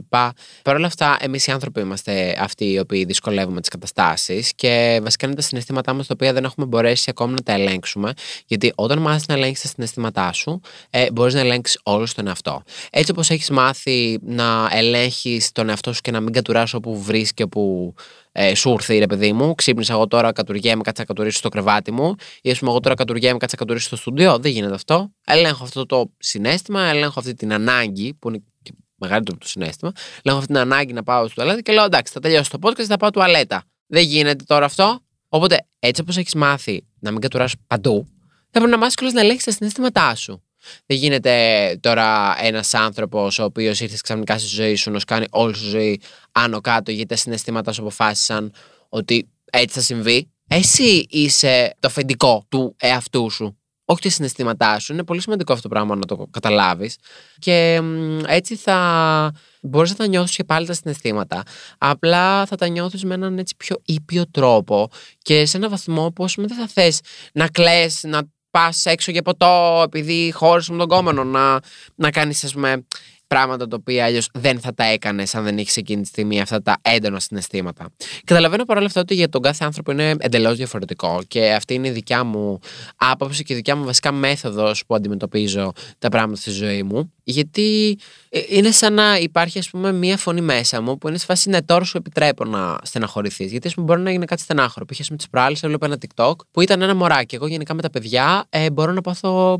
Παρ' 0.63 0.75
όλα 0.75 0.85
αυτά, 0.85 1.17
εμείς 1.19 1.47
οι 1.47 1.51
άνθρωποι 1.51 1.79
είμαστε 1.79 2.37
αυτοί 2.39 2.71
οι 2.71 2.79
οποίοι 2.79 3.05
δυσκολεύουμε 3.05 3.59
τις 3.59 3.69
καταστάσεις 3.69 4.53
και 4.55 4.99
βασικά 5.03 5.25
είναι 5.25 5.35
τα 5.35 5.41
συναισθήματά 5.41 5.93
μας 5.93 6.07
τα 6.07 6.13
οποία 6.13 6.33
δεν 6.33 6.43
έχουμε 6.43 6.65
μπορέσει 6.65 7.05
ακόμη 7.09 7.33
να 7.33 7.41
τα 7.41 7.53
ελέγξουμε. 7.53 8.13
Γιατί 8.45 8.71
όταν 8.75 8.99
μάθεις 8.99 9.27
να 9.27 9.33
ελέγξεις 9.33 9.61
τα 9.61 9.67
συναισθήματά 9.67 10.31
σου, 10.33 10.61
ε, 10.89 11.11
μπορείς 11.11 11.33
να 11.33 11.39
ελέγξεις 11.39 11.79
όλο 11.83 12.07
τον 12.15 12.27
εαυτό. 12.27 12.63
Έτσι 12.91 13.11
όπως 13.11 13.29
έχεις 13.29 13.49
μάθει 13.49 14.19
να 14.21 14.69
ελέγχεις 14.71 15.51
τον 15.51 15.69
εαυτό 15.69 15.93
σου 15.93 16.01
και 16.01 16.11
να 16.11 16.19
μην 16.19 16.33
κατουράς 16.33 16.73
όπου 16.73 17.01
βρει 17.01 17.27
και 17.33 17.43
όπου 17.43 17.93
ε, 18.41 18.55
σου 18.55 18.69
ήρθε 18.69 18.97
ρε 18.97 19.05
παιδί 19.05 19.33
μου. 19.33 19.55
Ξύπνησα 19.55 19.93
εγώ 19.93 20.07
τώρα, 20.07 20.31
κατουργέμαι, 20.31 20.81
κάτσα 20.81 21.03
κατουρίσω 21.03 21.37
στο 21.37 21.49
κρεβάτι 21.49 21.91
μου. 21.91 22.15
Ή 22.41 22.51
ας 22.51 22.59
πούμε, 22.59 22.71
εγώ 22.71 22.79
τώρα 22.79 22.95
κατουργέμαι, 22.95 23.37
κάτσα 23.37 23.55
κατουρίσω 23.57 23.85
στο 23.85 23.95
στούντιο. 23.95 24.37
Δεν 24.37 24.51
γίνεται 24.51 24.73
αυτό. 24.73 25.11
Ελέγχω 25.25 25.63
αυτό 25.63 25.85
το 25.85 26.11
συνέστημα, 26.17 26.81
ελέγχω 26.81 27.19
αυτή 27.19 27.33
την 27.33 27.53
ανάγκη 27.53 28.13
που 28.13 28.29
είναι 28.29 28.43
και 28.63 28.71
μεγαλύτερο 28.95 29.35
από 29.35 29.45
το 29.45 29.49
συνέστημα. 29.49 29.91
Ελέγχω 30.23 30.41
αυτή 30.41 30.53
την 30.53 30.57
ανάγκη 30.61 30.93
να 30.93 31.03
πάω 31.03 31.25
στο 31.25 31.35
τουαλέτα 31.35 31.61
και 31.61 31.71
λέω 31.71 31.83
εντάξει, 31.83 32.13
θα 32.13 32.19
τελειώσω 32.19 32.57
το 32.57 32.67
podcast 32.67 32.75
και 32.75 32.83
θα 32.83 32.97
πάω 32.97 33.09
τουαλέτα. 33.09 33.63
Δεν 33.87 34.03
γίνεται 34.03 34.43
τώρα 34.43 34.65
αυτό. 34.65 34.99
Οπότε 35.29 35.67
έτσι 35.79 36.01
όπως 36.01 36.17
έχεις 36.17 36.33
μάθει 36.33 36.87
να 36.99 37.11
μην 37.11 37.21
κατουράσει 37.21 37.55
παντού, 37.67 38.07
θα 38.51 38.59
πρέπει 38.59 38.69
να 38.69 38.77
μάθεις 38.77 39.13
να 39.13 39.19
ελέγξει 39.19 39.45
τα 39.45 39.51
συναισθήματά 39.51 40.15
σου. 40.15 40.43
Δεν 40.85 40.97
γίνεται 40.97 41.77
τώρα 41.81 42.35
ένας 42.41 42.73
άνθρωπος 42.73 43.39
ο 43.39 43.43
οποίος 43.43 43.79
ήρθε 43.79 43.97
ξαφνικά 44.03 44.37
στη 44.37 44.47
ζωή 44.47 44.75
σου 44.75 44.91
να 44.91 44.99
σου 44.99 45.05
κάνει 45.05 45.25
όλη 45.29 45.55
σου 45.55 45.69
ζωή 45.69 46.01
άνω 46.31 46.61
κάτω 46.61 46.91
γιατί 46.91 47.07
τα 47.07 47.15
συναισθήματα 47.15 47.71
σου 47.71 47.81
αποφάσισαν 47.81 48.53
ότι 48.89 49.29
έτσι 49.51 49.75
θα 49.75 49.81
συμβεί. 49.81 50.31
Εσύ 50.47 51.05
είσαι 51.09 51.75
το 51.79 51.87
αφεντικό 51.87 52.45
του 52.49 52.75
εαυτού 52.79 53.29
σου. 53.29 53.59
Όχι 53.85 54.01
τα 54.01 54.09
συναισθήματά 54.09 54.79
σου. 54.79 54.93
Είναι 54.93 55.03
πολύ 55.03 55.21
σημαντικό 55.21 55.53
αυτό 55.53 55.67
το 55.67 55.73
πράγμα 55.75 55.95
να 55.95 56.05
το 56.05 56.27
καταλάβεις. 56.31 56.97
Και 57.39 57.81
έτσι 58.27 58.55
θα 58.55 59.31
μπορείς 59.61 59.89
να 59.89 59.95
τα 59.95 60.07
νιώθει 60.07 60.35
και 60.35 60.43
πάλι 60.43 60.65
τα 60.65 60.73
συναισθήματα. 60.73 61.43
Απλά 61.77 62.45
θα 62.45 62.55
τα 62.55 62.67
νιώθεις 62.67 63.03
με 63.03 63.13
έναν 63.13 63.37
έτσι 63.37 63.55
πιο 63.57 63.75
ήπιο 63.85 64.29
τρόπο 64.31 64.89
και 65.21 65.45
σε 65.45 65.57
έναν 65.57 65.69
βαθμό 65.69 66.11
που 66.11 66.25
δεν 66.35 66.57
θα 66.57 66.67
θες 66.67 66.99
να 67.33 67.47
κλαις, 67.47 68.03
να 68.03 68.21
πας 68.51 68.85
έξω 68.85 69.11
για 69.11 69.21
ποτό 69.21 69.81
επειδή 69.85 70.31
χώρισε 70.35 70.71
με 70.71 70.77
τον 70.77 70.87
κόμενο 70.87 71.23
να, 71.23 71.59
να 71.95 72.11
κάνεις, 72.11 72.43
ας 72.43 72.53
πούμε, 72.53 72.85
πράγματα 73.29 73.67
τα 73.67 73.77
οποία 73.79 74.05
αλλιώς 74.05 74.29
δεν 74.33 74.59
θα 74.59 74.73
τα 74.73 74.83
έκανες 74.83 75.35
αν 75.35 75.43
δεν 75.43 75.57
είχε 75.57 75.79
εκείνη 75.79 76.01
τη 76.01 76.07
στιγμή 76.07 76.41
αυτά 76.41 76.61
τα 76.61 76.77
έντονα 76.81 77.19
συναισθήματα. 77.19 77.89
Καταλαβαίνω 78.23 78.65
παρόλα 78.65 78.85
αυτά 78.85 79.01
ότι 79.01 79.13
για 79.13 79.29
τον 79.29 79.41
κάθε 79.41 79.65
άνθρωπο 79.65 79.91
είναι 79.91 80.15
εντελώς 80.19 80.57
διαφορετικό 80.57 81.21
και 81.27 81.53
αυτή 81.53 81.73
είναι 81.73 81.87
η 81.87 81.91
δικιά 81.91 82.23
μου 82.23 82.59
άποψη 82.95 83.43
και 83.43 83.53
η 83.53 83.55
δικιά 83.55 83.75
μου 83.75 83.85
βασικά 83.85 84.11
μέθοδος 84.11 84.85
που 84.85 84.95
αντιμετωπίζω 84.95 85.71
τα 85.99 86.09
πράγματα 86.09 86.41
στη 86.41 86.51
ζωή 86.51 86.83
μου. 86.83 87.13
Γιατί 87.23 87.97
ε, 88.29 88.39
είναι 88.49 88.71
σαν 88.71 88.93
να 88.93 89.17
υπάρχει, 89.17 89.59
ας 89.59 89.69
πούμε, 89.69 89.91
μία 89.91 90.17
φωνή 90.17 90.41
μέσα 90.41 90.81
μου 90.81 90.97
που 90.97 91.07
είναι 91.07 91.17
σε 91.17 91.25
φάση 91.25 91.49
ναι, 91.49 91.61
τώρα 91.61 91.83
σου 91.83 91.97
επιτρέπω 91.97 92.45
να 92.45 92.77
στεναχωρηθείς. 92.83 93.51
Γιατί, 93.51 93.67
ας 93.67 93.73
πούμε, 93.73 93.85
μπορεί 93.85 94.01
να 94.01 94.11
γίνει 94.11 94.25
κάτι 94.25 94.41
στενάχωρο. 94.41 94.85
Πήγε 94.85 95.03
με 95.09 95.17
τι 95.17 95.25
προάλλε, 95.31 95.57
έβλεπα 95.61 95.85
ένα 95.85 95.97
TikTok 95.99 96.33
που 96.51 96.61
ήταν 96.61 96.81
ένα 96.81 96.95
μωράκι. 96.95 97.35
Εγώ 97.35 97.47
γενικά 97.47 97.73
με 97.73 97.81
τα 97.81 97.89
παιδιά 97.89 98.45
ε, 98.49 98.69
μπορώ 98.69 98.91
να 98.91 99.01
πάθω. 99.01 99.59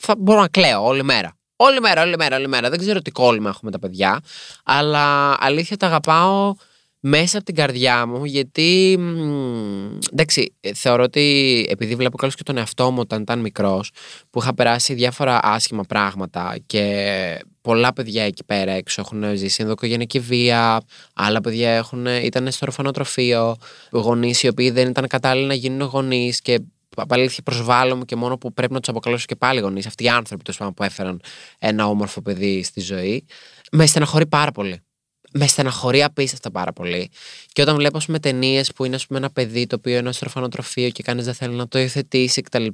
Θα 0.00 0.14
μπορώ 0.18 0.40
να 0.40 0.48
κλαίω 0.48 0.84
όλη 0.84 1.02
μέρα. 1.02 1.39
Όλη 1.62 1.80
μέρα, 1.80 2.02
όλη 2.02 2.16
μέρα, 2.18 2.36
όλη 2.36 2.48
μέρα. 2.48 2.70
Δεν 2.70 2.78
ξέρω 2.78 3.00
τι 3.00 3.10
κόλλημα 3.10 3.48
έχω 3.48 3.60
με 3.62 3.70
τα 3.70 3.78
παιδιά. 3.78 4.20
Αλλά 4.64 5.36
αλήθεια 5.40 5.76
τα 5.76 5.86
αγαπάω 5.86 6.54
μέσα 7.00 7.36
από 7.36 7.46
την 7.46 7.54
καρδιά 7.54 8.06
μου 8.06 8.24
γιατί 8.24 8.98
εντάξει 10.12 10.54
θεωρώ 10.74 11.02
ότι 11.02 11.66
επειδή 11.70 11.94
βλέπω 11.94 12.16
καλώς 12.16 12.34
και 12.34 12.42
τον 12.42 12.56
εαυτό 12.56 12.90
μου 12.90 12.98
όταν 13.00 13.22
ήταν 13.22 13.40
μικρός 13.40 13.90
που 14.30 14.40
είχα 14.40 14.54
περάσει 14.54 14.94
διάφορα 14.94 15.40
άσχημα 15.42 15.82
πράγματα 15.82 16.56
και 16.66 17.44
πολλά 17.60 17.92
παιδιά 17.92 18.22
εκεί 18.22 18.44
πέρα 18.44 18.72
έξω 18.72 19.00
έχουν 19.00 19.36
ζήσει 19.36 19.62
ενδοκογενική 19.62 20.18
βία 20.18 20.82
άλλα 21.14 21.40
παιδιά 21.40 21.70
έχουν, 21.70 22.06
ήταν 22.06 22.50
στο 22.50 22.66
ορφανοτροφείο 22.66 23.56
γονείς 23.90 24.42
οι 24.42 24.48
οποίοι 24.48 24.70
δεν 24.70 24.88
ήταν 24.88 25.06
κατάλληλοι 25.06 25.46
να 25.46 25.54
γίνουν 25.54 25.88
γονείς 25.88 26.40
και 26.40 26.60
αλήθεια 27.08 27.42
προσβάλλω 27.42 28.04
και 28.04 28.16
μόνο 28.16 28.38
που 28.38 28.52
πρέπει 28.52 28.72
να 28.72 28.80
τους 28.80 28.88
αποκαλέσω 28.88 29.24
και 29.26 29.36
πάλι 29.36 29.60
γονείς. 29.60 29.86
Αυτοί 29.86 30.04
οι 30.04 30.08
άνθρωποι 30.08 30.52
που 30.74 30.82
έφεραν 30.82 31.20
ένα 31.58 31.86
όμορφο 31.86 32.22
παιδί 32.22 32.62
στη 32.62 32.80
ζωή. 32.80 33.26
με 33.72 33.86
στεναχωρεί 33.86 34.26
πάρα 34.26 34.50
πολύ. 34.50 34.82
Με 35.32 35.46
στεναχωρεί 35.46 36.02
απίστευτα 36.02 36.50
πάρα 36.50 36.72
πολύ. 36.72 37.10
Και 37.52 37.62
όταν 37.62 37.76
βλέπω, 37.76 37.98
με 38.06 38.18
ταινίες 38.18 38.72
που 38.72 38.84
είναι, 38.84 38.94
ας 38.94 39.06
πούμε, 39.06 39.18
ένα 39.18 39.30
παιδί 39.30 39.66
το 39.66 39.76
οποίο 39.76 39.98
είναι 39.98 40.12
στο 40.12 40.26
ορφανοτροφείο 40.26 40.90
και 40.90 41.02
κανείς 41.02 41.24
δεν 41.24 41.34
θέλει 41.34 41.54
να 41.54 41.68
το 41.68 41.78
υιοθετήσει 41.78 42.40
κτλ. 42.40 42.66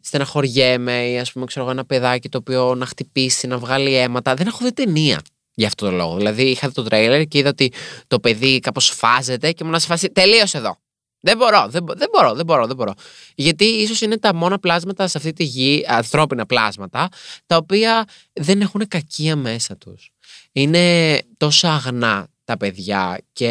Στεναχωριέμαι 0.00 1.08
ή, 1.08 1.18
ας 1.18 1.32
πούμε, 1.32 1.44
ξέρω 1.44 1.64
εγώ, 1.64 1.72
ένα 1.72 1.84
παιδάκι 1.84 2.28
το 2.28 2.38
οποίο 2.38 2.74
να 2.74 2.86
χτυπήσει, 2.86 3.46
να 3.46 3.58
βγάλει 3.58 3.94
αίματα. 3.94 4.34
Δεν 4.34 4.46
έχω 4.46 4.58
δει 4.64 4.72
ταινία 4.72 5.20
για 5.54 5.66
αυτό 5.66 5.86
το 5.86 5.92
λόγο. 5.92 6.16
Δηλαδή, 6.16 6.42
είχα 6.42 6.68
δει 6.68 6.74
το 6.74 6.82
τρέιλερ 6.82 7.24
και 7.24 7.38
είδα 7.38 7.48
ότι 7.48 7.72
το 8.06 8.20
παιδί 8.20 8.60
κάπως 8.60 8.88
φάζεται 8.88 9.52
και 9.52 9.64
μου 9.64 9.70
να 9.70 9.78
σε 9.78 9.86
φάσει. 9.86 10.08
Τελείωσε 10.08 10.58
εδώ. 10.58 10.76
Δεν 11.20 11.36
μπορώ, 11.36 11.66
δεν, 11.68 11.84
δεν 11.86 12.08
μπορώ, 12.12 12.34
δεν 12.34 12.44
μπορώ, 12.44 12.66
δεν 12.66 12.76
μπορώ. 12.76 12.94
Γιατί 13.34 13.64
ίσως 13.64 14.00
είναι 14.00 14.18
τα 14.18 14.34
μόνα 14.34 14.58
πλάσματα 14.58 15.08
σε 15.08 15.18
αυτή 15.18 15.32
τη 15.32 15.44
γη, 15.44 15.84
ανθρώπινα 15.88 16.46
πλάσματα, 16.46 17.08
τα 17.46 17.56
οποία 17.56 18.04
δεν 18.32 18.60
έχουν 18.60 18.88
κακία 18.88 19.36
μέσα 19.36 19.76
τους. 19.76 20.10
Είναι 20.52 21.18
τόσο 21.36 21.68
αγνά 21.68 22.28
τα 22.44 22.56
παιδιά 22.56 23.20
και 23.32 23.46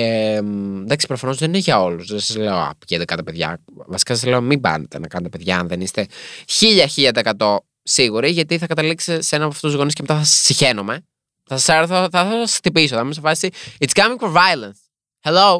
εντάξει, 0.81 1.07
προφανώς 1.07 1.37
δεν 1.37 1.49
είναι 1.49 1.57
για 1.57 1.81
όλους. 1.81 2.07
Δεν 2.07 2.19
σας 2.19 2.35
λέω, 2.35 2.55
Α, 2.55 2.73
πηγαίνετε 2.79 3.05
κάτε 3.05 3.23
παιδιά. 3.23 3.61
Βασικά 3.65 4.15
σας 4.15 4.25
λέω, 4.25 4.41
μην 4.41 4.61
πάτε 4.61 4.99
να 4.99 5.07
κάνετε 5.07 5.37
παιδιά 5.37 5.59
αν 5.59 5.67
δεν 5.67 5.81
είστε 5.81 6.07
χίλια 6.47 6.87
χίλια 6.87 7.11
εκατό 7.15 7.65
σίγουροι, 7.83 8.29
γιατί 8.29 8.57
θα 8.57 8.67
καταλήξετε 8.67 9.21
σε 9.21 9.35
ένα 9.35 9.45
από 9.45 9.53
αυτούς 9.53 9.69
τους 9.69 9.79
γονείς 9.79 9.93
και 9.93 10.01
μετά 10.01 10.17
θα 10.17 10.23
σα 10.23 10.35
συχαίνομαι. 10.35 11.05
Θα 11.43 11.57
σας 11.57 11.75
έρθω, 11.75 12.07
θα 12.11 12.29
σας 12.29 12.55
χτυπήσω. 12.55 12.95
Θα 12.95 13.01
είμαι 13.01 13.13
σε 13.13 13.21
φάση 13.21 13.49
It's 13.79 14.01
coming 14.01 14.19
for 14.19 14.33
violence. 14.33 14.79
Hello. 15.23 15.59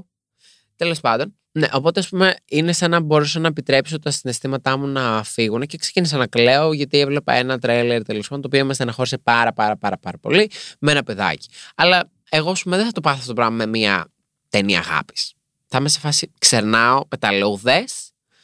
Τέλος 0.75 0.99
πάντων. 0.99 1.38
Ναι, 1.51 1.68
οπότε 1.72 2.00
ας 2.00 2.10
πούμε 2.10 2.36
είναι 2.46 2.74
σαν 2.74 2.89
να 2.89 3.00
μπορούσα 3.00 3.39
να 3.39 3.48
επιτρέψω 3.48 4.00
τα 4.00 4.12
συναισθήματά 4.12 4.77
μου 4.77 4.88
να 4.88 5.24
φύγουν 5.24 5.62
και 5.62 5.77
ξεκίνησα 5.77 6.18
να 6.18 6.27
κλαίω 6.27 6.74
γιατί 6.74 7.00
έβλεπα 7.00 7.34
ένα 7.34 7.60
τρέλερ 7.60 8.03
τέλος 8.03 8.27
πάντων 8.27 8.41
το 8.41 8.48
οποίο 8.48 8.65
με 8.65 8.74
στεναχώρησε 8.74 9.18
πάρα 9.18 9.53
πάρα 9.53 9.77
πάρα 9.77 9.98
πάρα 9.98 10.18
πολύ 10.18 10.51
με 10.79 10.91
ένα 10.91 11.03
παιδάκι. 11.03 11.50
Αλλά 11.75 12.10
εγώ 12.29 12.56
σου 12.56 12.70
δεν 12.70 12.86
θα 12.86 12.91
το 12.91 13.01
πάθω 13.01 13.18
αυτό 13.18 13.27
το 13.27 13.34
πράγμα 13.34 13.56
με 13.56 13.65
μια 13.65 14.08
ταινία 14.50 14.79
αγάπης. 14.79 15.34
Θα 15.68 15.77
είμαι 15.77 15.89
σε 15.89 16.00
φάση 16.00 16.32
ξερνάω, 16.39 17.08
πεταλούδε, 17.08 17.84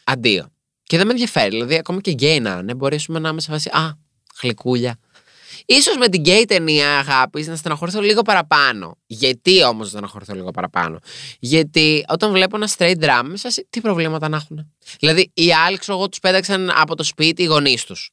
αντίο. 0.04 0.50
Και 0.84 0.98
δεν 0.98 1.06
με 1.06 1.12
ενδιαφέρει. 1.12 1.50
Δηλαδή, 1.50 1.76
ακόμα 1.76 2.02
και 2.02 2.12
γκέι 2.12 2.40
να 2.40 2.58
είναι, 2.58 2.74
μπορεί 2.74 3.00
να 3.08 3.30
είμαι 3.30 3.42
σε 3.42 3.52
φάση 3.52 3.70
Α, 3.70 3.98
γλυκούλια, 4.42 4.98
σω 5.82 5.98
με 6.00 6.08
την 6.08 6.22
γκέι 6.22 6.46
ταινία 6.46 6.98
αγάπη 6.98 7.44
να 7.44 7.56
στεναχωρηθώ 7.56 8.02
λίγο 8.02 8.22
παραπάνω. 8.22 8.98
Γιατί 9.06 9.64
όμως 9.64 9.84
να 9.84 9.90
στεναχωρηθώ 9.90 10.34
λίγο 10.34 10.52
παραπάνω; 10.52 11.00
Γιατί 11.40 12.06
όταν 12.08 12.32
βλέπω 12.32 12.56
ένα 12.56 12.70
straight 12.78 13.00
drum, 13.00 13.32
σα 13.34 13.50
τι 13.50 13.82
προβλήματα 13.82 14.30
να 14.30 14.38
έχουν. 14.38 14.74
Δηλαδή, 15.00 15.32
οι 15.34 15.54
άλλοι, 15.54 15.78
ξέρω 15.78 15.98
εγώ, 15.98 16.10
τους 16.10 16.20
πέταξαν 16.20 16.72
από 16.76 16.96
το 16.96 17.04
σπίτι 17.04 17.44
οι 17.44 17.46
γονείς 17.46 17.84
τους. 17.84 18.10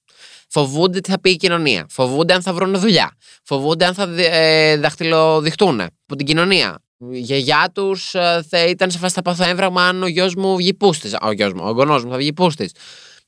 Φοβούνται 0.48 1.00
τι 1.00 1.10
θα 1.10 1.20
πει 1.20 1.30
η 1.30 1.36
κοινωνία. 1.36 1.86
Φοβούνται 1.90 2.34
αν 2.34 2.42
θα 2.42 2.52
βρουν 2.52 2.78
δουλειά. 2.78 3.16
Φοβούνται 3.42 3.84
αν 3.84 3.94
θα 3.94 4.14
ε, 4.16 4.76
δαχτυλοδειχτούν 4.76 5.80
από 5.80 6.16
την 6.16 6.26
κοινωνία. 6.26 6.82
Η 7.10 7.18
γιαγιά 7.18 7.70
τους 7.74 8.14
ε, 8.14 8.44
θα 8.48 8.64
ήταν 8.64 8.90
σε 8.90 8.98
φάση 8.98 9.14
θα 9.14 9.22
πάθω 9.22 9.44
έμβραγμα 9.44 9.88
αν 9.88 10.02
ο 10.02 10.06
γιος 10.06 10.34
μου 10.34 10.56
βγει 10.56 10.74
πούστης. 10.74 11.16
Ο 11.22 11.32
γιος 11.32 11.52
μου, 11.52 11.62
ο 11.64 11.70
γονός 11.70 12.04
μου 12.04 12.10
θα 12.10 12.16
βγει 12.16 12.32
πούστης. 12.32 12.72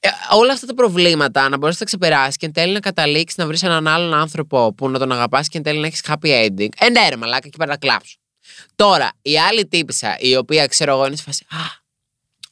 Ε, 0.06 0.08
όλα 0.30 0.52
αυτά 0.52 0.66
τα 0.66 0.74
προβλήματα 0.74 1.48
να 1.48 1.56
μπορείς 1.56 1.74
να 1.74 1.80
τα 1.80 1.84
ξεπεράσεις 1.84 2.36
και 2.36 2.46
εν 2.46 2.52
τέλει 2.52 2.72
να 2.72 2.80
καταλήξεις 2.80 3.38
να 3.38 3.46
βρεις 3.46 3.62
έναν 3.62 3.86
άλλον 3.86 4.14
άνθρωπο 4.14 4.74
που 4.74 4.88
να 4.88 4.98
τον 4.98 5.12
αγαπάς 5.12 5.48
και 5.48 5.56
εν 5.56 5.64
τέλει 5.64 5.78
να 5.78 5.86
έχεις 5.86 6.04
happy 6.08 6.46
ending. 6.46 6.68
Ε, 6.78 6.90
ναι, 6.90 7.08
ρε, 7.08 7.16
μαλάκα, 7.16 7.46
εκεί 7.46 7.56
πέρα 7.56 7.70
να 7.70 7.76
κλάψω. 7.76 8.16
Τώρα, 8.76 9.12
η 9.22 9.38
άλλη 9.38 9.66
τύπησα, 9.66 10.16
η 10.18 10.36
οποία 10.36 10.66
ξέρω 10.66 10.92
εγώ 10.92 11.06
είναι 11.06 11.16
σε 11.16 11.22
φάση. 11.22 11.46
Α, 11.50 11.82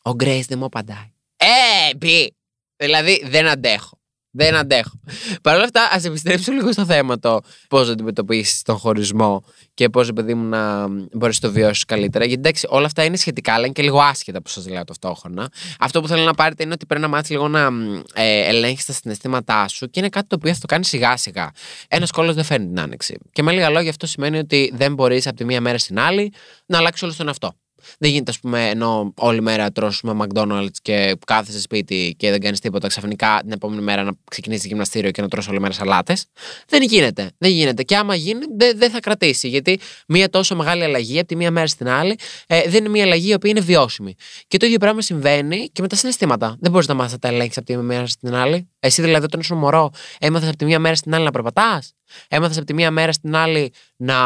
ο 0.03 0.15
Γκρέι 0.15 0.45
δεν 0.49 0.59
μου 0.59 0.65
απαντάει. 0.65 1.13
Ε, 1.37 1.95
μπει. 1.97 2.37
Δηλαδή, 2.77 3.23
δεν 3.27 3.49
αντέχω. 3.49 3.99
Δεν 4.35 4.55
αντέχω. 4.55 5.01
Παρ' 5.43 5.55
όλα 5.55 5.65
αυτά, 5.65 5.89
ας 5.93 6.05
επιστρέψω 6.05 6.53
λίγο 6.53 6.73
στο 6.73 6.85
θέμα 6.85 7.19
το 7.19 7.41
πώς 7.69 7.87
να 7.87 7.93
αντιμετωπίσεις 7.93 8.63
τον 8.63 8.77
χωρισμό 8.77 9.45
και 9.75 9.89
πώς, 9.89 10.13
παιδί 10.13 10.35
μου, 10.35 10.49
να 10.49 10.89
μπορείς 10.89 11.41
να 11.41 11.49
το 11.49 11.55
βιώσεις 11.55 11.85
καλύτερα. 11.85 12.25
Γιατί 12.25 12.41
εντάξει, 12.41 12.67
όλα 12.71 12.87
αυτά 12.87 13.05
είναι 13.05 13.17
σχετικά, 13.17 13.53
αλλά 13.53 13.65
είναι 13.65 13.73
και 13.73 13.83
λίγο 13.83 14.01
άσχετα 14.01 14.43
που 14.43 14.49
σας 14.49 14.69
λέω 14.69 14.85
ταυτόχρονα. 14.85 15.49
Αυτό 15.79 16.01
που 16.01 16.09
θέλω 16.09 16.25
να 16.25 16.35
πάρετε 16.35 16.63
είναι 16.63 16.73
ότι 16.73 16.87
πρέπει 16.87 17.03
να 17.03 17.09
μάθεις 17.09 17.31
λίγο 17.31 17.49
να 17.49 17.69
ε, 18.15 18.49
ελέγχεις 18.49 18.85
τα 18.85 18.93
συναισθήματά 18.93 19.69
σου 19.69 19.87
και 19.87 20.01
είναι 20.01 20.09
κάτι 20.09 20.27
το 20.27 20.37
οποίο 20.39 20.53
θα 20.53 20.61
το 20.61 20.67
κάνεις 20.67 20.89
σιγά 20.89 21.17
σιγά. 21.17 21.51
Ένας 21.89 22.11
κόλλο 22.11 22.33
δεν 22.33 22.45
φέρνει 22.45 22.67
την 22.67 22.81
άνοιξη. 22.81 23.19
Και 23.33 23.43
με 23.43 23.53
λίγα 23.53 23.71
λόγια, 23.71 23.91
αυτό 23.91 24.07
σημαίνει 24.07 24.39
ότι 24.39 24.73
δεν 24.75 24.95
μπορείς 24.95 25.27
από 25.27 25.37
τη 25.37 25.45
μία 25.45 25.61
μέρα 25.61 25.79
στην 25.79 25.99
άλλη 25.99 26.33
να 26.67 26.79
αλλάξεις 26.79 27.03
όλο 27.03 27.15
τον 27.17 27.29
αυτό. 27.29 27.55
Δεν 27.99 28.11
γίνεται, 28.11 28.31
ας 28.31 28.39
πούμε, 28.39 28.69
ενώ 28.69 29.13
όλη 29.17 29.41
μέρα 29.41 29.73
τρώσουμε 29.73 30.27
McDonald's 30.27 30.77
και 30.83 31.17
κάθεσαι 31.27 31.61
σπίτι 31.61 32.15
και 32.19 32.31
δεν 32.31 32.41
κάνεις 32.41 32.61
τίποτα, 32.61 32.89
ξαφνικά 32.89 33.39
την 33.43 33.53
επόμενη 33.53 33.83
μέρα 33.83 34.03
να 34.03 34.11
ξεκινήσεις 34.31 34.67
γυμναστήριο 34.67 35.11
και 35.11 35.23
να 35.23 35.29
τρώσει 35.29 35.51
όλη 35.51 35.61
μέρα 35.61 35.73
σαλάτες. 35.73 36.27
Δεν 36.69 36.83
γίνεται. 36.83 37.31
Δεν 37.39 37.51
γίνεται. 37.51 37.83
Και 37.83 37.97
άμα 37.97 38.15
γίνει, 38.15 38.45
δεν 38.57 38.79
δε 38.79 38.89
θα 38.89 39.01
κρατήσει. 39.01 39.49
Γιατί 39.49 39.81
μία 40.09 40.29
τόσο 40.29 40.57
μεγάλη 40.57 40.85
αλλαγή 40.85 41.19
από 41.19 41.29
τη 41.29 41.37
μία 41.37 41.51
μέρα 41.51 41.67
στην 41.67 41.89
άλλη 41.89 42.19
ε, 42.47 42.63
δεν 42.63 42.75
είναι 42.75 42.89
μία 42.89 43.05
αλλαγή 43.05 43.31
η 43.31 43.35
οποία 43.35 43.51
είναι 43.51 43.61
βιώσιμη. 43.61 44.15
Και 44.49 44.57
το 44.57 44.67
ίδιο 44.67 44.79
πράγμα 44.79 45.03
συμβαίνει 45.03 45.69
και 45.73 45.83
με 45.83 45.89
τα 45.89 45.97
συναισθήματα. 45.97 46.57
Δεν 46.61 46.71
μπορείς 46.71 46.89
να 46.89 46.95
μάθεις 46.95 47.13
να 47.13 47.19
τα 47.19 47.29
ελέγξει 47.29 47.59
από 47.59 47.67
τη 47.67 47.77
μία 47.77 47.83
μέρα 47.83 48.07
στην 48.07 48.35
άλλη. 48.35 48.72
Εσύ 48.85 49.03
δηλαδή, 49.03 49.25
όταν 49.25 49.41
ήσουν 49.41 49.59
μωρό, 49.59 49.91
έμαθες 50.19 50.49
από 50.49 50.57
τη 50.57 50.65
μία 50.65 50.79
μέρα 50.79 50.95
στην 50.95 51.15
άλλη 51.15 51.25
να 51.25 51.31
περπατάς; 51.31 51.93
Έμαθες 52.29 52.57
από 52.57 52.67
τη 52.67 52.75
μία 52.75 52.91
μέρα 52.91 53.13
στην 53.13 53.37
άλλη 53.37 53.73
να 53.97 54.17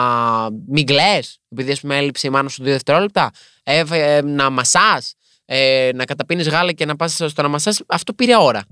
μην 0.68 0.86
κλαίε, 0.86 1.20
επειδή 1.48 1.72
ας 1.72 1.80
πούμε 1.80 1.96
έλειψε 1.96 2.26
η 2.26 2.30
μάνα 2.30 2.48
σου 2.48 2.62
δύο 2.62 2.72
δευτερόλεπτα; 2.72 3.30
Ε, 3.62 4.20
να 4.25 4.50
μασάς, 4.50 5.14
ε, 5.44 5.90
να 5.94 6.04
καταπίνεις 6.04 6.48
γάλα 6.48 6.72
και 6.72 6.84
να 6.84 6.96
πας 6.96 7.14
στο 7.26 7.42
να 7.42 7.48
μασάς; 7.48 7.80
Αυτό 7.86 8.12
πήρε 8.12 8.36
ώρα. 8.36 8.64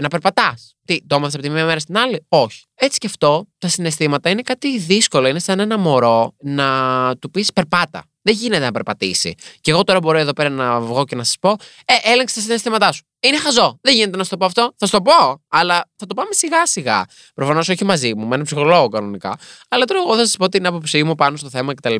Να 0.00 0.08
περπατάς. 0.08 0.74
Τι, 0.84 1.06
το 1.06 1.14
έμαθες 1.14 1.34
από 1.34 1.42
τη 1.42 1.50
μία 1.50 1.64
μέρα 1.64 1.78
στην 1.78 1.98
άλλη; 1.98 2.26
Όχι. 2.28 2.64
Έτσι 2.74 2.98
και 2.98 3.06
αυτό, 3.06 3.46
τα 3.58 3.68
συναισθήματα 3.68 4.30
είναι 4.30 4.42
κάτι 4.42 4.78
δύσκολο. 4.78 5.28
Είναι 5.28 5.38
σαν 5.38 5.60
ένα 5.60 5.78
μωρό 5.78 6.34
να 6.40 7.16
του 7.20 7.30
πεις 7.30 7.52
περπάτα. 7.52 8.04
Δεν 8.22 8.34
γίνεται 8.34 8.64
να 8.64 8.72
περπατήσει. 8.72 9.34
Και 9.60 9.70
εγώ 9.70 9.84
τώρα 9.84 9.98
μπορώ 9.98 10.18
εδώ 10.18 10.32
πέρα 10.32 10.48
να 10.48 10.80
βγω 10.80 11.04
και 11.04 11.16
να 11.16 11.24
σας 11.24 11.36
πω, 11.40 11.50
Ε, 11.84 12.10
έλεγξε 12.12 12.34
τα 12.34 12.40
συναισθήματά 12.40 12.92
σου. 12.92 13.02
Είναι 13.24 13.38
χαζό. 13.38 13.78
Δεν 13.80 13.94
γίνεται 13.94 14.16
να 14.16 14.24
σου 14.24 14.30
το 14.30 14.36
πω 14.36 14.44
αυτό. 14.44 14.74
Θα 14.76 14.86
σου 14.86 14.92
το 14.92 15.02
πω, 15.02 15.42
αλλά 15.48 15.90
θα 15.96 16.06
το 16.06 16.14
πάμε 16.14 16.32
σιγά 16.32 16.66
σιγά. 16.66 17.04
Προφανώς 17.34 17.68
όχι 17.68 17.84
μαζί 17.84 18.14
μου, 18.14 18.26
με 18.26 18.34
έναν 18.34 18.44
ψυχολόγο 18.44 18.88
κανονικά. 18.88 19.38
Αλλά 19.68 19.84
τώρα 19.84 20.00
εγώ 20.00 20.16
θα 20.16 20.24
σας 20.24 20.36
πω 20.36 20.48
την 20.48 20.66
άποψή 20.66 21.02
μου 21.02 21.14
πάνω 21.14 21.36
στο 21.36 21.48
θέμα 21.48 21.74
κτλ. 21.74 21.94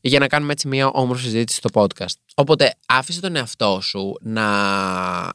Για 0.00 0.18
να 0.18 0.26
κάνουμε 0.26 0.52
έτσι 0.52 0.68
μια 0.68 0.86
όμορφη 0.86 1.22
συζήτηση 1.22 1.58
στο 1.58 1.68
podcast. 1.72 2.14
Οπότε 2.34 2.74
άφησε 2.86 3.20
τον 3.20 3.36
εαυτό 3.36 3.78
σου 3.82 4.14
να 4.20 4.46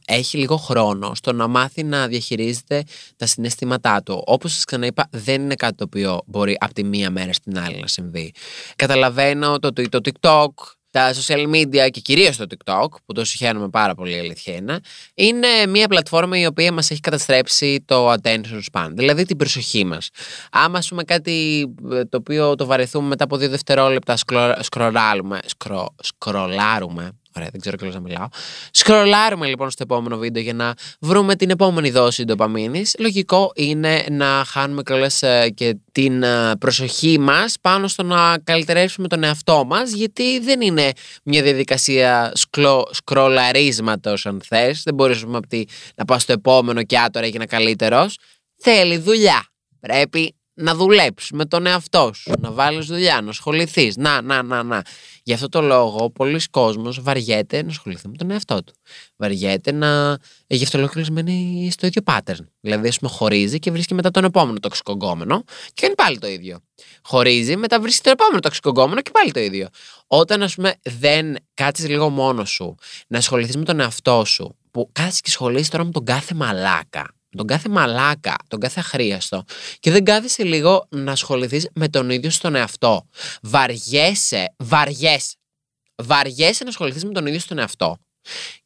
έχει 0.06 0.38
λίγο 0.38 0.58
χρόνο 0.58 1.16
στο 1.16 1.34
να 1.34 1.48
μάθει 1.48 1.84
να 1.84 2.08
διαχειρίζεται 2.08 2.84
τα 3.16 3.26
συναισθήματά 3.26 4.04
του. 4.04 4.24
Όπως 4.26 4.54
σας 4.54 4.64
ξαναείπα, 4.64 5.08
δεν 5.10 5.42
είναι 5.42 5.56
κάτι 5.56 5.76
το 5.76 5.84
οποίο 5.84 6.22
μπορεί 6.26 6.58
από 6.60 6.74
τη 6.74 6.84
μία 6.84 7.10
μέρα 7.10 7.34
στην 7.34 7.60
άλλη 7.60 7.80
να 7.80 7.88
συμβεί. 7.88 8.34
Καταλαβαίνω 8.76 9.60
το, 9.60 9.74
το, 9.74 9.90
το 9.90 10.00
TikTok, 10.04 10.50
τα 10.96 11.14
social 11.14 11.50
media 11.56 11.90
και 11.92 12.00
κυρίως 12.00 12.38
το 12.38 12.46
TikTok, 12.50 12.88
που 13.06 13.14
το 13.14 13.26
συγχαίρουμε 13.26 13.70
πάρα 13.70 13.96
πολύ, 13.96 14.16
η 14.16 14.20
αλήθεια 14.20 14.56
είναι, 14.56 14.80
είναι 15.14 15.48
μια 15.68 15.88
πλατφόρμα 15.88 16.40
η 16.40 16.46
οποία 16.46 16.72
μας 16.72 16.92
έχει 16.92 17.00
καταστρέψει 17.00 17.84
το 17.86 18.12
attention 18.14 18.62
span, 18.72 18.88
δηλαδή 18.92 19.26
την 19.26 19.38
προσοχή 19.38 19.86
μας. 19.86 20.10
Άμα, 20.52 20.78
ας 20.78 20.88
πούμε, 20.88 21.04
κάτι 21.04 21.66
ε, 21.92 22.06
το 22.06 22.18
οποίο 22.18 22.56
το 22.56 22.66
βαρεθούμε 22.66 23.08
μετά 23.08 23.24
από 23.24 23.38
δύο 23.38 23.50
δευτερόλεπτα, 23.50 24.18
σκρολάρουμε, 24.62 25.40
σκρο, 25.46 25.96
σκρολάρουμε 26.02 27.12
Ωραία, 27.38 27.50
δεν 27.52 27.62
ξέρω 27.62 27.76
κιόλας 27.76 27.96
να 27.96 28.02
μιλάω. 28.02 28.28
Σκρολάρουμε 28.72 29.48
λοιπόν 29.48 29.70
στο 29.70 29.84
επόμενο 29.84 30.18
βίντεο 30.18 30.42
για 30.42 30.54
να 30.54 30.74
βρούμε 31.00 31.36
την 31.36 31.50
επόμενη 31.50 31.90
δόση 31.92 32.24
ντοπαμίνης. 32.24 32.96
Λογικό 33.00 33.52
είναι 33.56 34.06
να 34.10 34.44
χάνουμε 34.48 34.82
κιόλας 34.84 35.24
ε, 35.24 35.50
και 35.50 35.78
την 35.92 36.24
ε, 36.24 36.56
προσοχή 36.60 37.20
μας 37.20 37.56
πάνω 37.62 37.88
στο 37.88 38.04
να 38.04 38.38
καλυτερεύσουμε 38.44 39.08
τον 39.08 39.24
εαυτό 39.24 39.66
μας, 39.66 39.92
γιατί 39.92 40.40
δεν 40.40 40.62
είναι 40.62 40.92
μια 41.24 41.42
διαδικασία 41.42 42.32
σκλο, 42.36 42.88
σκρολαρίσματος, 42.92 44.26
αν 44.26 44.42
θες. 44.46 44.82
Δεν 44.84 44.94
μπορείς 44.94 45.24
να 45.96 46.06
πας 46.06 46.22
στο 46.22 46.32
επόμενο 46.32 46.84
και 46.84 47.00
άτορα 47.00 47.26
έγινε 47.26 47.46
καλύτερος. 47.46 48.18
Θέλει 48.58 48.98
δουλειά. 48.98 49.46
Πρέπει 49.80 50.36
να 50.56 50.76
δουλέψεις 50.76 51.32
με 51.32 51.46
τον 51.46 51.66
εαυτό 51.66 52.12
σου, 52.14 52.32
να 52.40 52.52
βάλεις 52.52 52.86
δουλειά, 52.86 53.22
να 53.22 53.30
ασχοληθείς. 53.30 53.96
Να, 53.98 54.22
να, 54.22 54.44
να, 54.44 54.64
να. 54.64 54.82
Γι' 55.24 55.34
αυτό 55.34 55.50
το 55.50 55.62
λόγο, 55.62 56.10
πολλοί 56.10 56.42
κόσμος 56.50 57.02
βαριέται 57.02 57.64
να 57.64 57.70
ασχοληθεί 57.70 58.08
με 58.08 58.18
τον 58.18 58.32
εαυτό 58.32 58.64
του. 58.64 58.74
Βαριέται 59.16 59.72
να. 59.72 60.18
Γι' 60.48 60.64
αυτό 60.64 60.78
λόγο 60.78 60.90
κλεισμένοι 60.90 61.70
στο 61.72 61.88
ίδιο 61.88 62.02
pattern. 62.06 62.46
Δηλαδή, 62.60 62.88
ας 62.88 63.00
πούμε, 63.00 63.12
χωρίζει 63.12 63.60
και 63.60 63.72
βρίσκει 63.72 63.94
μετά 63.94 64.12
τον 64.12 64.24
επόμενο 64.24 64.60
τοξικογκόμενο 64.60 65.44
και 65.74 65.82
κάνει 65.82 65.96
πάλι 65.96 66.20
το 66.20 66.28
ίδιο. 66.28 66.60
Χωρίζει, 67.04 67.56
μετά 67.56 67.80
βρίσκει 67.80 68.02
τον 68.02 68.12
επόμενο 68.12 68.40
τοξικογκόμενο 68.40 69.02
και 69.02 69.12
πάλι 69.12 69.32
το 69.32 69.40
ίδιο. 69.40 69.68
Όταν, 70.08 70.44
ας 70.44 70.56
πούμε, 70.56 70.74
δεν 70.84 71.36
κάτσεις 71.54 71.88
λίγο 71.88 72.10
μόνος 72.10 72.50
σου 72.50 72.76
να 73.08 73.18
ασχοληθείς 73.18 73.58
με 73.58 73.64
τον 73.64 73.80
εαυτό 73.80 74.26
σου, 74.26 74.58
που 74.72 74.90
κάτσει 74.92 75.22
και 75.22 75.30
ασχολείσαι 75.30 75.72
τώρα 75.72 75.84
με 75.84 75.92
τον 75.92 76.06
κάθε 76.06 76.34
μαλάκα 76.34 77.15
τον 77.36 77.48
κάθε 77.48 77.70
μαλάκα, 77.70 78.36
τον 78.48 78.60
κάθε 78.60 78.80
αχρίαστο 78.80 79.44
και 79.80 79.92
δεν 79.92 80.04
κάθεσαι 80.04 80.44
λίγο 80.44 80.88
να 80.90 81.12
ασχοληθείς 81.12 81.70
με 81.74 81.88
τον 81.88 82.10
ίδιο 82.10 82.30
στον 82.30 82.56
εαυτό. 82.56 83.10
Βαριέσαι, 83.42 84.54
βαριέσαι. 84.58 85.36
Βαριέσαι 85.96 86.64
να 86.64 86.70
ασχοληθείς 86.70 87.06
με 87.06 87.12
τον 87.12 87.26
ίδιο 87.26 87.40
στον 87.40 87.58
εαυτό. 87.58 87.98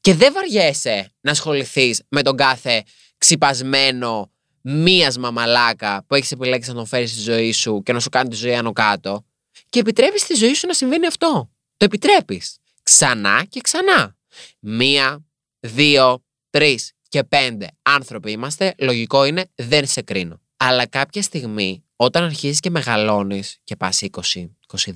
Και 0.01 0.13
δεν 0.13 0.33
βαριέσαι 0.33 1.13
να 1.21 1.31
ασχοληθείς 1.31 2.01
με 2.09 2.21
τον 2.21 2.35
κάθε 2.35 2.83
ξυπασμένο 3.17 4.31
μία 4.61 5.13
μαμαλάκα 5.19 6.03
που 6.07 6.15
έχεις 6.15 6.31
επιλέξει 6.31 6.69
να 6.69 6.75
τον 6.75 6.85
φέρεις 6.85 7.11
στη 7.11 7.21
ζωή 7.21 7.51
σου 7.51 7.81
και 7.85 7.93
να 7.93 7.99
σου 7.99 8.09
κάνει 8.09 8.29
τη 8.29 8.35
ζωή 8.35 8.55
άνω 8.55 8.71
κάτω. 8.71 9.25
Και 9.69 9.79
επιτρέπεις 9.79 10.21
στη 10.21 10.33
ζωή 10.33 10.53
σου 10.53 10.67
να 10.67 10.73
συμβαίνει 10.73 11.05
αυτό. 11.05 11.49
Το 11.77 11.85
επιτρέπεις. 11.85 12.57
Ξανά 12.83 13.45
και 13.49 13.61
ξανά. 13.61 14.15
Μία, 14.59 15.25
δύο, 15.59 16.23
τρεις 16.49 16.91
και 17.09 17.23
πέντε 17.23 17.67
άνθρωποι 17.81 18.31
είμαστε. 18.31 18.73
Λογικό 18.77 19.25
είναι, 19.25 19.45
δεν 19.55 19.85
σε 19.85 20.01
κρίνω. 20.01 20.41
Αλλά 20.57 20.85
κάποια 20.85 21.21
στιγμή, 21.21 21.83
όταν 21.95 22.23
αρχίζεις 22.23 22.59
και 22.59 22.69
μεγαλώνεις 22.69 23.57
και 23.63 23.75
πας 23.75 24.01
20, 24.01 24.49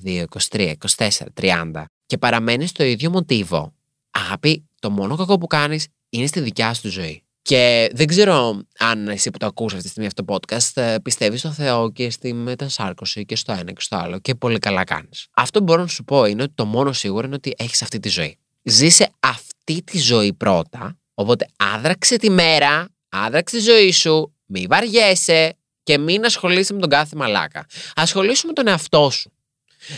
22, 0.04 0.24
23, 0.50 0.72
24, 0.96 1.08
30 1.34 1.84
και 2.06 2.18
παραμένεις 2.18 2.70
στο 2.70 2.84
ίδιο 2.84 3.10
μοτίβο, 3.10 3.74
αγάπη, 4.10 4.68
το 4.78 4.90
μόνο 4.90 5.16
κακό 5.16 5.38
που 5.38 5.46
κάνεις 5.46 5.86
είναι 6.08 6.26
στη 6.26 6.40
δικιά 6.40 6.74
σου 6.74 6.88
ζωή. 6.88 7.24
Και 7.42 7.90
δεν 7.94 8.06
ξέρω 8.06 8.60
αν 8.78 9.08
εσύ 9.08 9.30
που 9.30 9.38
το 9.38 9.46
ακούς 9.46 9.72
αυτή 9.72 9.84
τη 9.84 9.88
στιγμή 9.90 10.06
αυτό 10.06 10.24
το 10.24 10.34
podcast 10.34 10.82
ε, 10.82 10.96
πιστεύεις 11.02 11.40
στο 11.40 11.50
Θεό 11.50 11.92
και 11.92 12.10
στη 12.10 12.32
μετασάρκωση 12.32 13.24
και 13.24 13.36
στο 13.36 13.52
ένα 13.52 13.72
και 13.72 13.80
στο 13.80 13.96
άλλο 13.96 14.18
και 14.18 14.34
πολύ 14.34 14.58
καλά 14.58 14.84
κάνεις. 14.84 15.26
Αυτό 15.34 15.58
που 15.58 15.64
μπορώ 15.64 15.80
να 15.80 15.86
σου 15.86 16.04
πω 16.04 16.24
είναι 16.24 16.42
ότι 16.42 16.52
το 16.54 16.64
μόνο 16.64 16.92
σίγουρο 16.92 17.26
είναι 17.26 17.34
ότι 17.34 17.54
έχεις 17.56 17.82
αυτή 17.82 18.00
τη 18.00 18.08
ζωή. 18.08 18.38
Ζήσε 18.62 19.10
αυτή 19.20 19.82
τη 19.82 19.98
ζωή 19.98 20.32
πρώτα, 20.32 20.98
οπότε 21.14 21.46
άδραξε 21.56 22.16
τη 22.16 22.30
μέρα, 22.30 22.88
άδραξε 23.08 23.56
τη 23.56 23.62
ζωή 23.62 23.92
σου, 23.92 24.34
μη 24.46 24.66
βαριέσαι 24.68 25.56
και 25.82 25.98
μην 25.98 26.24
ασχολείσαι 26.24 26.74
με 26.74 26.80
τον 26.80 26.90
κάθε 26.90 27.16
μαλάκα. 27.16 27.66
Ασχολήσου 27.94 28.46
με 28.46 28.52
τον 28.52 28.68
εαυτό 28.68 29.10
σου. 29.10 29.32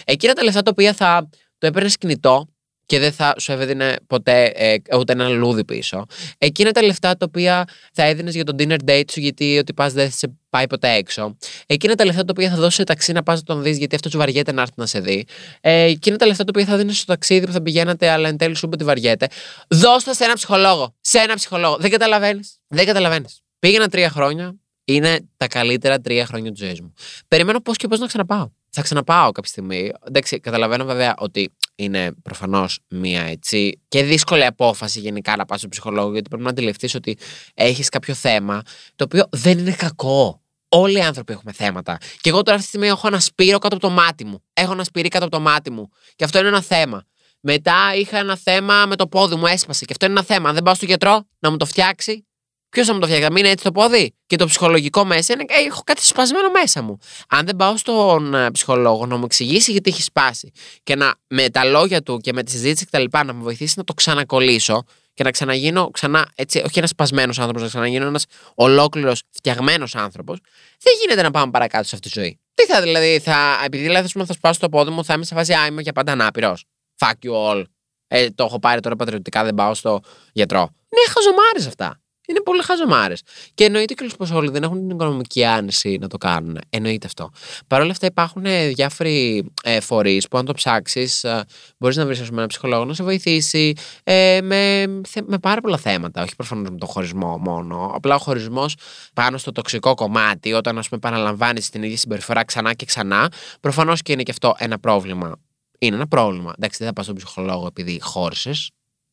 Εκείνα 0.04 0.32
τα 0.32 0.42
λεφτά 0.42 0.62
τα 0.62 0.70
οποία 0.70 0.92
θα 0.92 1.28
το 1.58 1.66
έπαιρνες 1.66 1.96
κινητό 1.96 2.48
και 2.86 2.98
δεν 2.98 3.12
θα 3.12 3.34
σου 3.38 3.52
έδινε 3.52 3.96
ποτέ 4.06 4.44
ε, 4.54 4.96
ούτε 4.96 5.12
ένα 5.12 5.28
λούδι 5.28 5.64
πίσω. 5.64 6.06
Εκείνα 6.38 6.70
τα 6.70 6.82
λεφτά 6.82 7.16
τα 7.16 7.26
οποία 7.28 7.64
θα 7.92 8.02
έδινες 8.02 8.34
για 8.34 8.44
τον 8.44 8.56
dinner 8.58 8.78
date 8.88 9.10
σου, 9.10 9.20
γιατί 9.20 9.58
ότι 9.58 9.72
πα 9.72 9.88
δεν 9.88 10.10
σε 10.10 10.36
πάει 10.50 10.66
ποτέ 10.66 10.90
έξω. 10.90 11.36
Εκείνα 11.66 11.94
τα 11.94 12.04
λεφτά 12.04 12.24
τα 12.24 12.30
οποία 12.30 12.50
θα 12.50 12.56
δώσεις 12.56 12.74
σε 12.74 12.84
ταξί 12.84 13.12
να 13.12 13.22
πας 13.22 13.38
να 13.38 13.44
τον 13.44 13.62
δεις, 13.62 13.78
γιατί 13.78 13.94
αυτό 13.94 14.10
σου 14.10 14.18
βαριέται 14.18 14.52
να 14.52 14.60
έρθει 14.60 14.74
να 14.76 14.86
σε 14.86 15.00
δει. 15.00 15.26
Ε, 15.60 15.82
εκείνα 15.82 16.16
τα 16.16 16.26
λεφτά 16.26 16.44
τα 16.44 16.50
οποία 16.54 16.66
θα 16.66 16.76
δίνεις 16.76 16.96
στο 16.96 17.06
ταξίδι 17.06 17.46
που 17.46 17.52
θα 17.52 17.62
πηγαίνατε, 17.62 18.08
αλλά 18.08 18.28
εν 18.28 18.36
τέλει 18.36 18.54
σου 18.54 18.66
είπε 18.66 18.74
ότι 18.74 18.84
βαριέται. 18.84 19.26
Δώστα 19.68 20.14
σε 20.14 20.24
ένα 20.24 20.34
ψυχολόγο. 20.34 20.94
Σε 21.00 21.18
ένα 21.18 21.34
ψυχολόγο. 21.34 21.76
Δεν 21.76 21.90
καταλαβαίνεις. 21.90 22.58
Δεν 22.68 22.86
καταλαβαίνεις. 22.86 23.40
Πήγαινα 23.58 23.88
τρία 23.88 24.10
χρόνια. 24.10 24.54
Είναι 24.84 25.18
τα 25.36 25.46
καλύτερα 25.46 26.00
τρία 26.00 26.26
χρόνια 26.26 26.50
της 26.50 26.60
ζωής 26.60 26.80
μου. 26.80 26.92
Περιμένω 27.28 27.60
πώς 27.60 27.76
και 27.76 27.88
πώς 27.88 27.98
να 27.98 28.06
ξαναπάω. 28.06 28.50
Θα 28.70 28.82
ξαναπάω 28.82 29.32
κάποια 29.32 29.50
στιγμή. 29.50 29.92
Εντάξει, 30.06 30.40
καταλαβαίνω 30.40 30.84
βέβαια 30.84 31.14
ότι 31.18 31.52
είναι 31.74 32.12
προφανώς 32.22 32.78
μία 32.88 33.22
έτσι 33.22 33.80
και 33.88 34.02
δύσκολη 34.02 34.44
απόφαση 34.44 35.00
γενικά 35.00 35.36
να 35.36 35.44
πας 35.44 35.58
στον 35.58 35.70
ψυχολόγο, 35.70 36.12
γιατί 36.12 36.28
πρέπει 36.28 36.44
να 36.44 36.50
αντιληφθείς 36.50 36.94
ότι 36.94 37.18
έχεις 37.54 37.88
κάποιο 37.88 38.14
θέμα 38.14 38.62
το 38.96 39.04
οποίο 39.04 39.28
δεν 39.30 39.58
είναι 39.58 39.72
κακό. 39.72 40.40
Όλοι 40.68 40.98
οι 40.98 41.02
άνθρωποι 41.02 41.32
έχουμε 41.32 41.52
θέματα. 41.52 41.98
Και 42.20 42.28
εγώ 42.28 42.42
τώρα 42.42 42.56
αυτή 42.56 42.62
τη 42.62 42.76
στιγμή 42.76 42.86
έχω 42.86 43.06
ένα 43.06 43.20
σπύρο 43.20 43.58
κάτω 43.58 43.76
από 43.76 43.86
το 43.86 43.92
μάτι 43.92 44.24
μου. 44.24 44.42
Έχω 44.52 44.72
ένα 44.72 44.84
σπυρί 44.84 45.08
κάτω 45.08 45.24
από 45.24 45.36
το 45.36 45.42
μάτι 45.42 45.70
μου. 45.70 45.88
Και 46.16 46.24
αυτό 46.24 46.38
είναι 46.38 46.48
ένα 46.48 46.62
θέμα. 46.62 47.04
Μετά 47.40 47.94
είχα 47.94 48.18
ένα 48.18 48.36
θέμα 48.36 48.86
με 48.86 48.96
το 48.96 49.06
πόδι 49.06 49.34
μου, 49.34 49.46
έσπασε. 49.46 49.84
Και 49.84 49.92
αυτό 49.92 50.06
είναι 50.06 50.14
ένα 50.14 50.24
θέμα. 50.24 50.48
Αν 50.48 50.54
δεν 50.54 50.62
πάω 50.62 50.74
στο 50.74 50.84
γιατρό 50.84 51.24
να 51.38 51.50
μου 51.50 51.56
το 51.56 51.66
φτιάξει, 51.66 52.26
Ποιος 52.68 52.86
θα 52.86 52.92
μου 52.92 52.98
το 53.00 53.06
φτιάξει, 53.06 53.26
να 53.26 53.32
μείνει 53.32 53.48
έτσι 53.48 53.64
το 53.64 53.72
πόδι; 53.72 54.14
Και 54.26 54.36
το 54.36 54.46
ψυχολογικό 54.46 55.04
μέσα 55.04 55.32
είναι, 55.32 55.44
ε, 55.48 55.66
έχω 55.66 55.82
κάτι 55.84 56.06
σπασμένο 56.06 56.50
μέσα 56.50 56.82
μου. 56.82 56.98
Αν 57.28 57.46
δεν 57.46 57.56
πάω 57.56 57.76
στον 57.76 58.34
ε, 58.34 58.50
ψυχολόγο 58.50 59.06
να 59.06 59.16
μου 59.16 59.24
εξηγήσει 59.24 59.72
γιατί 59.72 59.90
έχει 59.90 60.02
σπάσει 60.02 60.52
και 60.82 60.96
να 60.96 61.14
με 61.28 61.48
τα 61.48 61.64
λόγια 61.64 62.02
του 62.02 62.18
και 62.18 62.32
με 62.32 62.42
τη 62.42 62.50
συζήτηση 62.50 62.86
κτλ. 62.86 63.04
να 63.10 63.32
με 63.32 63.42
βοηθήσει 63.42 63.74
να 63.76 63.84
το 63.84 63.94
ξανακολλήσω 63.94 64.84
και 65.14 65.22
να 65.22 65.30
ξαναγίνω 65.30 65.90
ξανά, 65.90 66.28
έτσι, 66.34 66.62
όχι 66.66 66.78
ένας 66.78 66.90
σπασμένος 66.90 67.38
άνθρωπος, 67.38 67.62
να 67.62 67.68
ξαναγίνω 67.68 68.06
ένας 68.06 68.24
ολόκληρος 68.54 69.22
φτιαγμένος 69.30 69.94
άνθρωπος, 69.94 70.38
δεν 70.80 70.92
γίνεται 71.00 71.22
να 71.22 71.30
πάμε 71.30 71.50
παρακάτω 71.50 71.84
σε 71.84 71.94
αυτή 71.94 72.10
τη 72.10 72.20
ζωή. 72.20 72.40
Τι 72.54 72.64
θα 72.66 72.80
δηλαδή, 72.80 73.18
θα, 73.18 73.60
επειδή 73.64 73.82
δηλαδή 73.82 74.08
θα 74.08 74.32
σπάσω 74.32 74.60
το 74.60 74.68
πόδι 74.68 74.90
μου, 74.90 75.04
θα 75.04 75.14
είμαι 75.14 75.24
σε 75.24 75.34
φάση 75.34 75.54
άιμο 75.54 75.80
για 75.80 75.92
πάντα 75.92 76.12
ανάπηρος. 76.12 76.64
Fuck 76.98 77.28
you 77.28 77.50
all. 77.50 77.62
Ε, 78.08 78.30
το 78.30 78.44
έχω 78.44 78.58
πάρει 78.58 78.80
τώρα 78.80 78.96
πατριωτικά, 78.96 79.44
δεν 79.44 79.54
πάω 79.54 79.74
στο 79.74 80.00
γιατρό. 80.32 80.60
Ναι, 80.88 81.12
χαζομάρες 81.12 81.66
αυτά. 81.66 82.00
Είναι 82.26 82.40
πολύ 82.40 82.62
χαζομάρες. 82.62 83.22
Και 83.54 83.64
εννοείται 83.64 83.94
και 83.94 84.10
πω 84.18 84.36
όλοι 84.36 84.50
δεν 84.50 84.62
έχουν 84.62 84.78
την 84.78 84.90
οικονομική 84.90 85.44
άνεση 85.44 85.98
να 86.00 86.08
το 86.08 86.18
κάνουν. 86.18 86.58
Εννοείται 86.70 87.06
αυτό. 87.06 87.30
Παρ' 87.66 87.80
όλα 87.80 87.90
αυτά 87.90 88.06
υπάρχουν 88.06 88.44
ε, 88.46 88.68
διάφοροι 88.68 89.46
ε, 89.62 89.80
φορείς 89.80 90.28
που, 90.28 90.38
αν 90.38 90.44
το 90.44 90.52
ψάξεις, 90.52 91.24
ε, 91.24 91.44
μπορείς 91.78 91.96
να 91.96 92.06
βρεις 92.06 92.20
ένα 92.20 92.46
ψυχολόγο 92.46 92.84
να 92.84 92.94
σε 92.94 93.02
βοηθήσει 93.02 93.72
ε, 94.04 94.38
με, 94.42 94.86
με 95.26 95.38
πάρα 95.38 95.60
πολλά 95.60 95.76
θέματα. 95.76 96.22
Όχι 96.22 96.36
προφανώς 96.36 96.70
με 96.70 96.76
τον 96.76 96.88
χωρισμό 96.88 97.38
μόνο. 97.38 97.92
Απλά 97.94 98.14
ο 98.14 98.18
χωρισμός 98.18 98.74
πάνω 99.14 99.38
στο 99.38 99.52
τοξικό 99.52 99.94
κομμάτι, 99.94 100.52
όταν 100.52 100.78
ας 100.78 100.88
πούμε 100.88 101.00
παραλαμβάνει 101.00 101.60
την 101.60 101.82
ίδια 101.82 101.96
συμπεριφορά 101.96 102.44
ξανά 102.44 102.74
και 102.74 102.84
ξανά, 102.84 103.32
προφανώς 103.60 104.02
και 104.02 104.12
είναι 104.12 104.22
και 104.22 104.30
αυτό 104.30 104.54
ένα 104.58 104.78
πρόβλημα. 104.78 105.36
Είναι 105.78 105.96
ένα 105.96 106.06
πρόβλημα. 106.06 106.52
Εντάξει, 106.56 106.78
δεν 106.78 106.86
θα 106.86 106.92
πας 106.92 107.04
στον 107.04 107.16
ψυχολόγο 107.16 107.66
επειδή 107.66 108.00
χώρισες. 108.02 108.70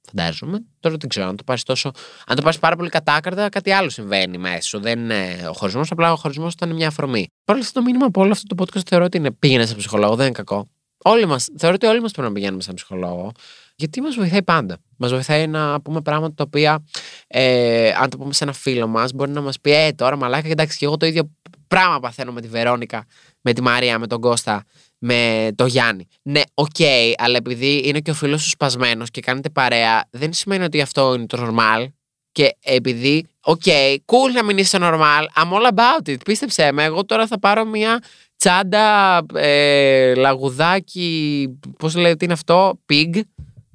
Φαντάζομαι. 0.08 0.63
Τώρα 0.80 0.96
δεν 1.00 1.10
ξέρω. 1.10 1.28
Αν 1.28 1.36
το 1.36 1.44
πάρεις 1.44 1.63
τόσο. 1.63 1.92
Αν 2.28 2.36
το 2.36 2.42
πάρεις 2.42 2.60
πάρα 2.60 2.76
πολύ 2.76 2.89
κατάκαρτα, 2.89 3.50
κάτι 3.50 3.72
άλλο 3.72 3.89
συμβαίνει 3.89 4.38
μέσα 4.38 4.62
σου. 4.62 4.80
Δεν 4.80 5.00
είναι 5.00 5.46
ο 5.50 5.54
χωρισμός, 5.54 5.92
απλά 5.92 6.12
ο 6.12 6.16
χωρισμός 6.16 6.54
ήταν 6.54 6.74
μια 6.74 6.88
αφορμή. 6.88 7.28
Παρ' 7.46 7.58
αυτό 7.58 7.74
το 7.74 7.82
μήνυμα 7.82 8.06
από 8.06 8.22
όλο 8.22 8.32
αυτό 8.32 8.56
το 8.56 8.63
podcast 8.63 8.86
θεωρώ 8.88 9.06
ότι 9.06 9.18
είναι 9.18 9.32
πήγαινε 9.32 9.66
σε 9.66 9.76
ψυχολόγο, 9.76 10.16
δεν 10.16 10.26
είναι 10.26 10.36
κακό. 10.36 10.68
Όλοι 11.06 11.26
μας, 11.26 11.48
θεωρώ 11.58 11.76
ότι 11.76 11.86
όλοι 11.86 12.02
μας 12.02 12.12
πρέπει 12.12 12.28
να 12.28 12.34
πηγαίνουμε 12.34 12.62
σε 12.62 12.74
ψυχολόγο. 12.74 13.32
Γιατί 13.76 14.02
μας 14.02 14.16
βοηθάει 14.16 14.44
πάντα. 14.44 14.78
Μας 14.98 15.12
βοηθάει 15.12 15.48
να 15.48 15.82
πούμε 15.82 16.02
πράγματα 16.02 16.34
τα 16.34 16.44
οποία, 16.48 16.84
ε, 17.28 17.89
αν 17.89 18.10
το 18.10 18.18
πούμε 18.18 18.34
σε 18.34 18.44
ένα 18.44 18.54
φίλο 18.54 18.88
μας, 18.88 19.13
μπορεί 19.13 19.32
να 19.32 19.42
μας 19.42 19.60
πει: 19.60 19.72
Ε, 19.72 19.92
τώρα 19.92 20.16
μαλάκα, 20.16 20.48
εντάξει, 20.48 20.78
και 20.78 20.86
εγώ 20.86 20.98
το 20.98 21.06
ίδιο 21.06 21.32
πράγμα 21.74 22.00
παθαίνω 22.00 22.32
με 22.32 22.42
τη 22.42 22.48
Βερόνικα, 22.48 23.06
με 23.42 23.54
τη 23.54 23.62
Μαρία, 23.62 24.00
με 24.00 24.08
τον 24.08 24.22
Κώστα 24.22 24.64
με 24.98 25.50
το 25.56 25.66
Γιάννη. 25.66 26.08
Ναι, 26.22 26.42
ok, 26.54 26.69
okay, 26.78 27.12
αλλά 27.18 27.38
επειδή 27.38 27.82
είναι 27.86 28.00
και 28.00 28.12
ο 28.12 28.14
φίλος 28.14 28.42
σου 28.42 28.50
σπασμένος 28.50 29.10
και 29.10 29.22
κάνετε 29.22 29.50
παρέα, 29.50 30.08
δεν 30.10 30.34
σημαίνει 30.34 30.64
ότι 30.64 30.82
αυτό 30.82 31.14
είναι 31.14 31.26
το 31.26 31.48
normal. 31.48 31.88
Και 32.32 32.56
επειδή, 32.64 33.26
ok, 33.41 33.62
okay, 33.66 33.96
cool 33.96 34.34
να 34.34 34.44
μην 34.44 34.58
είσαι 34.58 34.78
normal, 34.82 35.24
I'm 35.44 35.52
all 35.52 35.72
about 35.76 36.10
it. 36.10 36.24
Πίστεψέ 36.26 36.72
με, 36.72 36.84
εγώ 36.84 37.06
τώρα 37.06 37.28
θα 37.28 37.40
πάρω 37.40 37.66
μια 37.66 38.04
τσάντα 38.38 39.22
ε, 39.34 40.16
λαγουδάκι, 40.16 41.48
πώς 41.78 41.96
λέει, 41.96 42.16
τι 42.16 42.26
είναι 42.26 42.34
αυτό, 42.34 42.80
pig, 42.90 43.20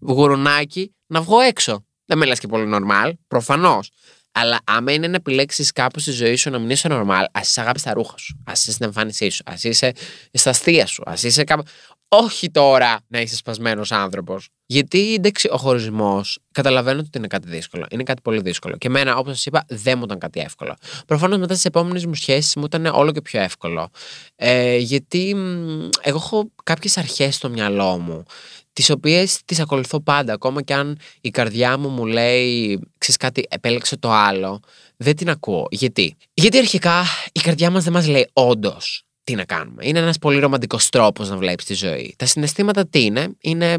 γουρουνάκι, 0.00 0.94
να 1.06 1.20
βγω 1.20 1.40
έξω. 1.40 1.84
Δεν 2.04 2.18
με 2.18 2.26
λες 2.26 2.38
και 2.38 2.46
πολύ 2.46 2.70
normal, 2.74 3.12
προφανώς. 3.28 3.90
Αλλά 4.40 4.58
άμα 4.64 4.92
είναι 4.92 5.08
να 5.08 5.16
επιλέξεις 5.16 5.72
κάπου 5.72 6.00
στη 6.00 6.10
ζωή 6.10 6.36
σου 6.36 6.50
να 6.50 6.58
μην 6.58 6.70
είσαι 6.70 6.88
normal, 6.90 7.24
ας 7.32 7.48
είσαι 7.48 7.60
αγάπης 7.60 7.80
στα 7.80 7.92
ρούχα 7.92 8.18
σου, 8.18 8.42
ας 8.46 8.60
είσαι 8.60 8.72
στην 8.72 8.86
εμφάνισή 8.86 9.28
σου, 9.28 9.42
ας 9.46 9.64
είσαι 9.64 9.92
στα 10.32 10.50
αστεία 10.50 10.86
σου, 10.86 11.02
ας 11.06 11.22
είσαι 11.22 11.44
κάπου. 11.44 11.62
Όχι 12.10 12.50
τώρα 12.50 13.00
να 13.06 13.20
είσαι 13.20 13.36
σπασμένος 13.36 13.92
άνθρωπος. 13.92 14.48
Γιατί 14.66 15.14
εντάξει, 15.14 15.48
ο 15.52 15.56
χωρισμός 15.56 16.38
καταλαβαίνω 16.52 16.98
ότι 16.98 17.18
είναι 17.18 17.26
κάτι 17.26 17.48
δύσκολο. 17.48 17.86
Είναι 17.90 18.02
κάτι 18.02 18.22
πολύ 18.22 18.40
δύσκολο. 18.40 18.76
Και 18.76 18.86
εμένα, 18.86 19.16
όπως 19.16 19.32
σας 19.32 19.46
είπα, 19.46 19.64
δεν 19.68 19.98
μου 19.98 20.04
ήταν 20.04 20.18
κάτι 20.18 20.40
εύκολο. 20.40 20.74
Προφανώς 21.06 21.38
μετά 21.38 21.54
τις 21.54 21.64
επόμενες 21.64 22.06
μου 22.06 22.14
σχέσεις 22.14 22.56
μου 22.56 22.64
ήταν 22.64 22.86
όλο 22.86 23.12
και 23.12 23.20
πιο 23.20 23.40
εύκολο. 23.40 23.90
Ε, 24.36 24.76
γιατί 24.76 25.34
εγώ 26.00 26.16
έχω 26.16 26.50
κάποιες 26.64 26.96
αρχές 26.96 27.34
στο 27.34 27.48
μυαλό 27.48 27.98
μου 27.98 28.24
τις 28.78 28.90
οποίες 28.90 29.40
τις 29.44 29.60
ακολουθώ 29.60 30.00
πάντα. 30.00 30.32
Ακόμα 30.32 30.62
και 30.62 30.74
αν 30.74 30.98
η 31.20 31.30
καρδιά 31.30 31.78
μου 31.78 31.88
μου 31.88 32.06
λέει, 32.06 32.78
ξέρεις 32.98 33.16
κάτι, 33.16 33.46
επέλεξε 33.48 33.96
το 33.96 34.10
άλλο, 34.10 34.60
δεν 34.96 35.16
την 35.16 35.30
ακούω. 35.30 35.66
Γιατί; 35.70 36.16
Γιατί 36.34 36.58
αρχικά 36.58 37.04
η 37.32 37.40
καρδιά 37.40 37.70
μας 37.70 37.84
δεν 37.84 37.92
μας 37.92 38.06
λέει 38.06 38.28
όντως 38.32 39.04
τι 39.24 39.34
να 39.34 39.44
κάνουμε. 39.44 39.86
Είναι 39.86 39.98
ένας 39.98 40.18
πολύ 40.18 40.38
ρομαντικός 40.38 40.88
τρόπος 40.88 41.28
να 41.28 41.36
βλέπεις 41.36 41.64
τη 41.64 41.74
ζωή. 41.74 42.14
Τα 42.18 42.26
συναισθήματα 42.26 42.88
τι 42.88 43.04
είναι, 43.04 43.28
είναι 43.40 43.72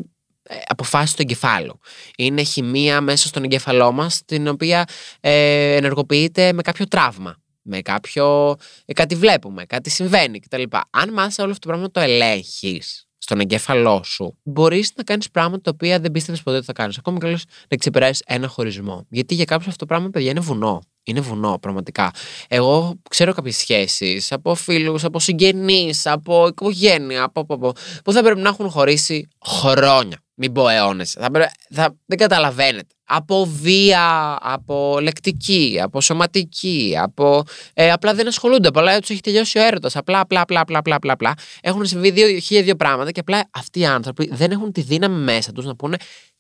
ε, 0.44 0.56
αποφάσεις 0.68 1.16
του 1.16 1.22
εγκεφάλου. 1.22 1.80
Είναι 2.18 2.44
χημεία 2.44 3.02
μέσα 3.02 3.28
στον 3.28 3.44
εγκέφαλό 3.44 3.92
μας, 3.92 4.22
την 4.26 4.48
οποία 4.48 4.86
ε, 5.20 5.76
ενεργοποιείται 5.76 6.54
με 6.54 6.62
κάποιο 6.62 6.88
τραύμα. 6.88 7.36
Με 7.62 7.82
κάποιο. 7.82 8.56
Ε, 8.86 8.94
κάτι 8.94 9.16
βλέπουμε, 9.16 9.66
κάτι 9.66 9.90
συμβαίνει 9.90 10.40
κτλ. 10.40 10.64
Αν 10.90 11.14
μάθεις 11.14 11.38
όλο 11.38 11.52
αυτό 11.52 11.68
το 11.68 11.68
πράγμα 11.68 11.92
το 11.92 12.00
ελέγχεις, 12.00 13.09
στον 13.30 13.42
εγκέφαλό 13.42 14.02
σου, 14.04 14.38
μπορείς 14.44 14.92
να 14.96 15.04
κάνεις 15.04 15.30
πράγματα 15.30 15.62
τα 15.62 15.72
οποία 15.74 16.00
δεν 16.00 16.12
πίστευες 16.12 16.44
ποτέ 16.44 16.58
ότι 16.58 16.66
θα 16.66 16.74
κάνεις. 16.74 16.98
Ακόμη 16.98 17.20
και 17.20 17.38
να 17.70 17.78
ξεπεράσεις 17.78 18.24
ένα 18.26 18.48
χωρισμό. 18.48 19.06
Γιατί 19.10 19.36
για 19.36 19.46
κάποιους 19.46 19.68
αυτό 19.68 19.80
το 19.80 19.86
πράγμα, 19.86 20.10
παιδιά, 20.10 20.30
είναι 20.30 20.40
βουνό. 20.40 20.82
Είναι 21.04 21.20
βουνό, 21.20 21.58
πραγματικά. 21.62 22.12
Εγώ 22.48 23.00
ξέρω 23.10 23.34
κάποιες 23.34 23.56
σχέσεις 23.56 24.32
από 24.32 24.56
φίλους, 24.56 25.04
από 25.04 25.20
συγγενείς, 25.20 26.06
από 26.06 26.48
οικογένεια, 26.48 27.24
από, 27.24 27.40
από, 27.40 27.54
από, 27.54 27.74
που 28.04 28.12
θα 28.12 28.22
πρέπει 28.24 28.40
να 28.40 28.50
έχουν 28.50 28.70
χωρίσει 28.70 29.28
χρόνια. 29.46 30.18
Μην 30.42 30.52
πω 30.52 30.70
αιώνες. 30.70 31.12
Θα, 31.20 31.30
θα, 31.70 31.96
δεν 32.06 32.18
καταλαβαίνετε 32.18 32.94
από 33.04 33.46
βία, 33.46 34.38
από 34.42 34.98
λεκτική, 35.02 35.80
από 35.82 36.02
σωματική, 36.02 36.96
από. 37.00 37.44
Ε, 37.74 37.92
απλά 37.92 38.14
δεν 38.14 38.28
ασχολούνται. 38.28 38.68
Απλά 38.68 39.00
τους 39.00 39.10
έχει 39.10 39.22
τελειώσει 39.22 39.58
ο 39.60 39.62
έρωτας. 39.62 39.96
Απλά, 39.96 40.20
απλά, 40.20 40.42
απλά, 40.42 40.60
απλά, 40.60 40.78
απλά, 40.78 40.96
απλά, 40.96 41.14
απλά. 41.14 41.34
Έχουν 41.62 41.86
συμβεί 41.86 42.12
δύο, 42.12 42.40
χίλια 42.40 42.64
δύο 42.64 42.76
πράγματα 42.76 43.12
και 43.12 43.20
απλά 43.20 43.50
αυτοί 43.50 43.80
οι 43.80 43.86
άνθρωποι 43.86 44.30
δεν 44.32 44.52
έχουν 44.52 44.72
τη 44.72 44.82
δύναμη 44.82 45.24
μέσα 45.24 45.52
τους 45.52 45.66
να 45.66 45.76
πούνε 45.76 45.98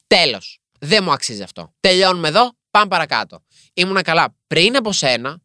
τέλος. 0.07 0.59
Δεν 0.79 1.03
μου 1.03 1.12
αξίζει 1.12 1.43
αυτό. 1.43 1.73
Τελειώνουμε 1.79 2.27
εδώ, 2.27 2.51
πάμε 2.71 2.88
παρακάτω. 2.88 3.39
Ήμουνα 3.73 4.01
καλά 4.01 4.35
πριν 4.47 4.75
από 4.75 4.91
σένα, 4.91 5.41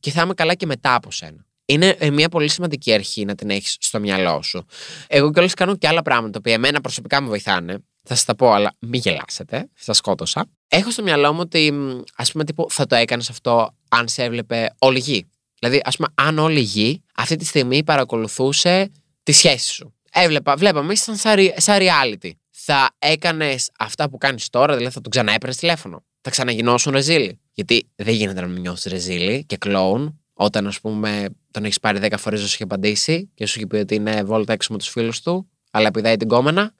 και 0.00 0.10
θα 0.10 0.22
είμαι 0.22 0.34
καλά 0.34 0.54
και 0.54 0.66
μετά 0.66 0.94
από 0.94 1.10
σένα. 1.10 1.46
Είναι 1.68 1.96
ε, 1.98 2.10
μια 2.10 2.28
πολύ 2.28 2.48
σημαντική 2.48 2.92
αρχή 2.92 3.24
να 3.24 3.34
την 3.34 3.50
έχεις 3.50 3.76
στο 3.80 4.00
μυαλό 4.00 4.42
σου. 4.42 4.66
Εγώ 5.06 5.30
κιόλας 5.30 5.54
κάνω 5.54 5.76
και 5.76 5.88
άλλα 5.88 6.02
πράγματα 6.02 6.32
τα 6.32 6.38
οποία 6.38 6.52
εμένα 6.52 6.80
προσωπικά 6.80 7.20
με 7.20 7.28
βοηθάνε. 7.28 7.78
Θα 8.08 8.14
σας 8.14 8.24
τα 8.24 8.34
πω, 8.34 8.52
αλλά 8.52 8.74
μην 8.78 9.00
γελάσετε. 9.00 9.68
Σα 9.74 9.92
σκότωσα. 9.92 10.46
Έχω 10.68 10.90
στο 10.90 11.02
μυαλό 11.02 11.32
μου 11.32 11.40
ότι, 11.40 11.72
ας 12.16 12.32
πούμε, 12.32 12.44
τύπου, 12.44 12.66
θα 12.70 12.86
το 12.86 12.94
έκανες 12.94 13.30
αυτό 13.30 13.74
αν 13.88 14.08
σε 14.08 14.22
έβλεπε 14.22 14.74
όλη 14.78 14.98
γη. 14.98 15.26
Δηλαδή, 15.58 15.80
ας 15.84 15.96
πούμε, 15.96 16.08
αν 16.14 16.38
όλη 16.38 16.60
γη 16.60 17.02
αυτή 17.14 17.36
τη 17.36 17.44
στιγμή 17.44 17.84
παρακολουθούσε 17.84 18.90
τη 19.22 19.32
σχέση 19.32 19.68
σου. 19.68 19.94
Έβλεπα, 20.12 20.56
βλέπαμε, 20.56 20.92
ήσταν 20.92 21.16
σαν 21.56 21.78
reality. 21.78 22.30
Θα 22.50 22.90
έκανες 22.98 23.70
αυτά 23.78 24.10
που 24.10 24.18
κάνεις 24.18 24.50
τώρα, 24.50 24.76
δηλαδή 24.76 24.94
θα 24.94 25.00
τον 25.00 25.10
ξαναέπαιρνες 25.10 25.56
τηλέφωνο. 25.56 26.04
Θα 26.20 26.30
ξαναγινώσουν 26.30 26.92
ρεζίλι. 26.92 27.40
Γιατί 27.52 27.88
δεν 27.94 28.14
γίνεται 28.14 28.40
να 28.40 28.46
μην 28.46 28.60
νιώσει 28.60 28.88
ρεζίλι 28.88 29.44
και 29.44 29.56
κλόουν 29.56 30.20
όταν, 30.32 30.66
ας 30.66 30.80
πούμε, 30.80 31.26
τον 31.50 31.64
έχεις 31.64 31.80
πάρει 31.80 31.98
10 32.02 32.12
φορές 32.18 32.40
να 32.40 32.46
σου 32.46 32.52
έχει 32.54 32.62
απαντήσει 32.62 33.30
και 33.34 33.46
σου 33.46 33.58
έχει 33.58 33.66
πει 33.66 33.76
ότι 33.76 33.94
είναι 33.94 34.22
βόλτα 34.22 34.52
έξω 34.52 34.72
με 34.72 34.78
τους 34.78 34.88
φίλους 34.88 35.22
του, 35.22 35.50
αλλά 35.70 35.86
επιδάει 35.86 36.16
την 36.16 36.28
κόμενα, 36.28 36.74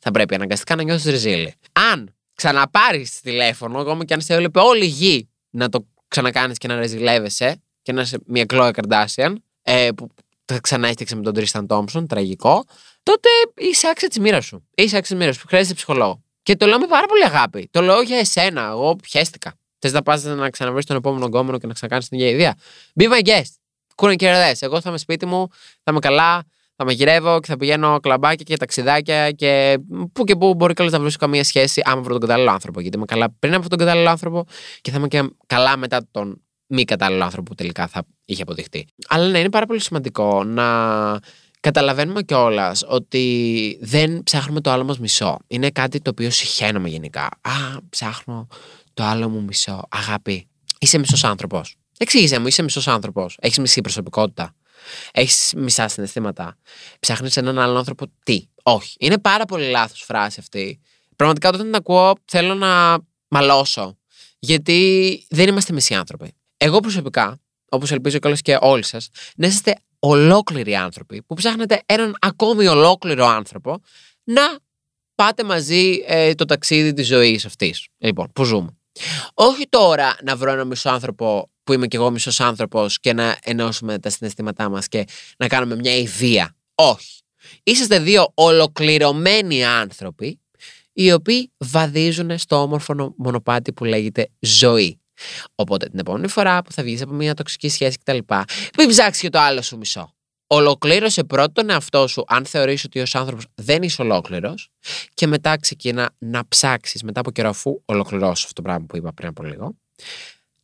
θα 0.00 0.10
πρέπει 0.10 0.34
αναγκαστικά 0.34 0.76
να 0.76 0.82
νιώσεις 0.82 1.10
ρεζίλι. 1.10 1.54
Αν 1.72 2.14
ξαναπάρεις 2.34 3.20
τηλέφωνο, 3.20 3.78
ακόμα 3.78 4.04
και 4.04 4.14
αν 4.14 4.20
σε 4.20 4.34
έβλεπε 4.34 4.60
όλη 4.60 4.84
η 4.84 4.88
γη 4.88 5.28
να 5.50 5.68
το 5.68 5.86
ξανακάνεις 6.08 6.58
και 6.58 6.68
να 6.68 6.76
ρεζιλεύεσαι 6.76 7.62
και 7.82 7.92
να 7.92 8.00
είσαι 8.00 8.18
μια 8.26 8.44
Chloe 8.48 8.70
Kardashian, 8.72 9.34
ε, 9.62 9.88
που 9.96 10.08
τα 10.44 10.60
ξανά 10.60 10.92
με 11.14 11.22
τον 11.22 11.34
Τρίσταν 11.34 11.66
Τόμψον, 11.66 12.06
τραγικό, 12.06 12.64
τότε 13.02 13.28
είσαι 13.56 13.88
άξια 13.88 14.08
της 14.08 14.18
μοίρας 14.18 14.44
σου. 14.44 14.68
Είσαι 14.74 14.96
άξια 14.96 15.16
της 15.16 15.24
μοίρας 15.24 15.36
σου. 15.36 15.46
Χρειάζεται 15.46 15.74
ψυχολόγο. 15.74 16.22
Και 16.42 16.56
το 16.56 16.66
λέω 16.66 16.78
με 16.78 16.86
πάρα 16.86 17.06
πολύ 17.06 17.24
αγάπη. 17.24 17.68
Το 17.70 17.80
λέω 17.80 18.00
για 18.00 18.18
εσένα. 18.18 18.66
Εγώ 18.66 18.96
πιέστηκα. 18.96 19.54
Θες 19.78 19.92
να 19.92 20.02
πας 20.02 20.22
να 20.22 20.50
ξαναβρεις 20.50 20.86
τον 20.86 20.96
επόμενο 20.96 21.26
γκόμενο 21.26 21.58
και 21.58 21.66
να 21.66 21.72
ξανακάνεις 21.72 22.08
την 22.08 22.18
ίδια 22.18 22.30
ιδέα; 22.30 22.54
Be 23.00 23.12
my 23.12 23.28
guest. 23.28 23.54
Κούνε 23.94 24.16
και 24.16 24.30
ρεδές. 24.30 24.62
Εγώ 24.62 24.80
θα 24.80 24.88
είμαι 24.88 24.98
σπίτι 24.98 25.26
μου, 25.26 25.48
θα 25.82 25.90
είμαι 25.90 25.98
καλά, 25.98 26.44
θα 26.82 26.86
μαγειρεύω 26.86 27.40
και 27.40 27.46
θα 27.46 27.56
πηγαίνω 27.56 28.00
κλαμπάκια 28.00 28.44
και 28.44 28.56
ταξιδάκια 28.56 29.30
και 29.30 29.78
που 30.12 30.24
και 30.24 30.36
που 30.36 30.54
μπορεί 30.54 30.74
καλώς 30.74 30.92
να 30.92 31.00
βρίσκω 31.00 31.24
καμία 31.24 31.44
σχέση 31.44 31.80
άμα 31.84 32.02
βρω 32.02 32.12
τον 32.12 32.20
κατάλληλο 32.20 32.50
άνθρωπο. 32.50 32.80
Γιατί 32.80 32.96
είμαι 32.96 33.06
καλά 33.06 33.34
πριν 33.38 33.54
από 33.54 33.68
τον 33.68 33.78
κατάλληλο 33.78 34.10
άνθρωπο 34.10 34.44
και 34.80 34.90
θα 34.90 34.98
είμαι 34.98 35.08
και 35.08 35.30
καλά 35.46 35.76
μετά 35.76 36.06
τον 36.10 36.42
μη 36.66 36.84
κατάλληλο 36.84 37.24
άνθρωπο 37.24 37.48
που 37.48 37.54
τελικά 37.54 37.86
θα 37.86 38.02
είχε 38.24 38.42
αποδειχτεί. 38.42 38.86
Αλλά 39.08 39.28
ναι, 39.28 39.38
είναι 39.38 39.50
πάρα 39.50 39.66
πολύ 39.66 39.80
σημαντικό 39.80 40.44
να 40.44 40.64
καταλαβαίνουμε 41.60 42.22
κιόλας 42.22 42.84
ότι 42.88 43.78
δεν 43.80 44.22
ψάχνουμε 44.22 44.60
το 44.60 44.70
άλλο 44.70 44.84
μας 44.84 44.98
μισό. 44.98 45.38
Είναι 45.46 45.70
κάτι 45.70 46.00
το 46.00 46.10
οποίο 46.10 46.30
συχαίνομαι 46.30 46.88
γενικά. 46.88 47.24
Α, 47.24 47.52
ψάχνω 47.88 48.46
το 48.94 49.02
άλλο 49.02 49.28
μου 49.28 49.42
μισό. 49.42 49.82
Αγάπη. 49.88 50.48
Είσαι 50.78 50.98
μισός 50.98 51.24
άνθρωπος. 51.24 51.76
Εξήγησε 51.98 52.38
μου, 52.38 52.46
είσαι 52.46 52.62
μισός 52.62 52.88
άνθρωπος. 52.88 53.36
Έχεις 53.40 53.58
μισή 53.58 53.80
προσωπικότητα. 53.80 54.54
Έχεις 55.12 55.52
μισά 55.56 55.88
συναισθήματα. 55.88 56.56
Ψάχνεις 57.00 57.36
έναν 57.36 57.58
άλλον 57.58 57.76
άνθρωπο. 57.76 58.06
Τι; 58.22 58.48
Όχι. 58.62 58.96
Είναι 58.98 59.18
πάρα 59.18 59.44
πολύ 59.44 59.70
λάθος 59.70 60.02
φράση 60.02 60.40
αυτή. 60.40 60.80
Πραγματικά 61.16 61.48
όταν 61.48 61.60
την 61.60 61.74
ακούω 61.74 62.14
θέλω 62.24 62.54
να 62.54 62.98
μαλώσω. 63.28 63.98
Γιατί 64.38 65.26
δεν 65.30 65.48
είμαστε 65.48 65.72
μισοί 65.72 65.94
άνθρωποι. 65.94 66.34
Εγώ 66.56 66.80
προσωπικά, 66.80 67.40
όπως 67.70 67.90
ελπίζω 67.90 68.18
κιόλας 68.18 68.40
και 68.40 68.58
όλοι 68.60 68.84
σας, 68.84 69.08
να 69.36 69.46
είστε 69.46 69.74
ολόκληροι 69.98 70.74
άνθρωποι 70.74 71.22
που 71.22 71.34
ψάχνετε 71.34 71.82
έναν 71.86 72.16
ακόμη 72.20 72.66
ολόκληρο 72.66 73.26
άνθρωπο 73.26 73.80
να 74.24 74.42
πάτε 75.14 75.44
μαζί 75.44 76.04
ε, 76.06 76.34
το 76.34 76.44
ταξίδι 76.44 76.92
της 76.92 77.06
ζωής 77.06 77.44
αυτής. 77.44 77.86
Λοιπόν, 77.98 78.32
που 78.32 78.44
ζούμε. 78.44 78.76
Όχι 79.34 79.68
τώρα 79.68 80.16
να 80.22 80.36
βρω 80.36 80.52
ένα 80.52 80.64
μισό 80.64 80.90
άνθρωπο 80.90 81.49
που 81.70 81.76
είμαι 81.76 81.86
κι 81.86 81.96
εγώ 81.96 82.10
μισός 82.10 82.40
άνθρωπος 82.40 83.00
και 83.00 83.12
να 83.12 83.38
ενώσουμε 83.42 83.98
τα 83.98 84.10
συναισθήματά 84.10 84.68
μας 84.68 84.88
και 84.88 85.04
να 85.36 85.46
κάνουμε 85.46 85.76
μια 85.76 85.96
ιδέα. 85.96 86.54
Όχι. 86.74 87.20
Είσαστε 87.62 87.98
δύο 87.98 88.32
ολοκληρωμένοι 88.34 89.64
άνθρωποι 89.64 90.40
οι 90.92 91.12
οποίοι 91.12 91.52
βαδίζουν 91.58 92.38
στο 92.38 92.62
όμορφο 92.62 93.14
μονοπάτι 93.16 93.72
που 93.72 93.84
λέγεται 93.84 94.30
ζωή. 94.40 95.00
Οπότε 95.54 95.88
την 95.88 95.98
επόμενη 95.98 96.28
φορά 96.28 96.62
που 96.62 96.72
θα 96.72 96.82
βγεις 96.82 97.02
από 97.02 97.12
μια 97.12 97.34
τοξική 97.34 97.68
σχέση 97.68 97.98
κτλ., 97.98 98.18
μην 98.78 98.88
ψάξεις 98.88 99.22
και 99.22 99.28
το 99.28 99.38
άλλο 99.38 99.62
σου 99.62 99.76
μισό. 99.76 100.14
Ολοκλήρωσε 100.46 101.24
πρώτον 101.24 101.52
τον 101.52 101.70
εαυτό 101.70 102.06
σου, 102.06 102.24
αν 102.26 102.44
θεωρήσει 102.44 102.86
ότι 102.86 103.00
ως 103.00 103.14
άνθρωπος 103.14 103.44
δεν 103.54 103.82
είσαι 103.82 104.02
ολόκληρος, 104.02 104.68
και 105.14 105.26
μετά 105.26 105.56
ξεκινά 105.56 106.10
να 106.18 106.48
ψάξεις 106.48 107.02
μετά 107.02 107.20
από 107.20 107.30
καιρό, 107.30 107.48
αφού 107.48 107.82
ολοκληρώσει 107.84 108.42
αυτό 108.46 108.52
το 108.52 108.62
πράγμα 108.62 108.86
που 108.86 108.96
είπα 108.96 109.12
πριν 109.12 109.28
από 109.28 109.42
λίγο, 109.42 109.74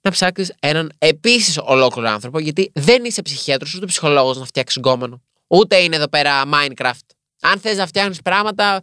να 0.07 0.13
ψάξεις 0.13 0.53
έναν 0.61 0.93
επίσης 0.99 1.59
ολόκληρο 1.59 2.09
άνθρωπο, 2.09 2.39
γιατί 2.39 2.71
δεν 2.75 3.05
είσαι 3.05 3.23
ψυχίατρο 3.23 3.69
ούτε 3.77 3.87
ψυχολόγος 3.87 4.39
να 4.39 4.45
φτιάξεις 4.45 4.77
γκόμενο. 4.79 5.23
Ούτε 5.47 5.77
είναι 5.77 5.97
εδώ 5.97 6.09
πέρα 6.09 6.43
Minecraft. 6.53 7.07
Αν 7.41 7.61
θες 7.61 7.77
να 7.77 7.87
φτιάχνεις 7.87 8.23
πράγματα, 8.23 8.81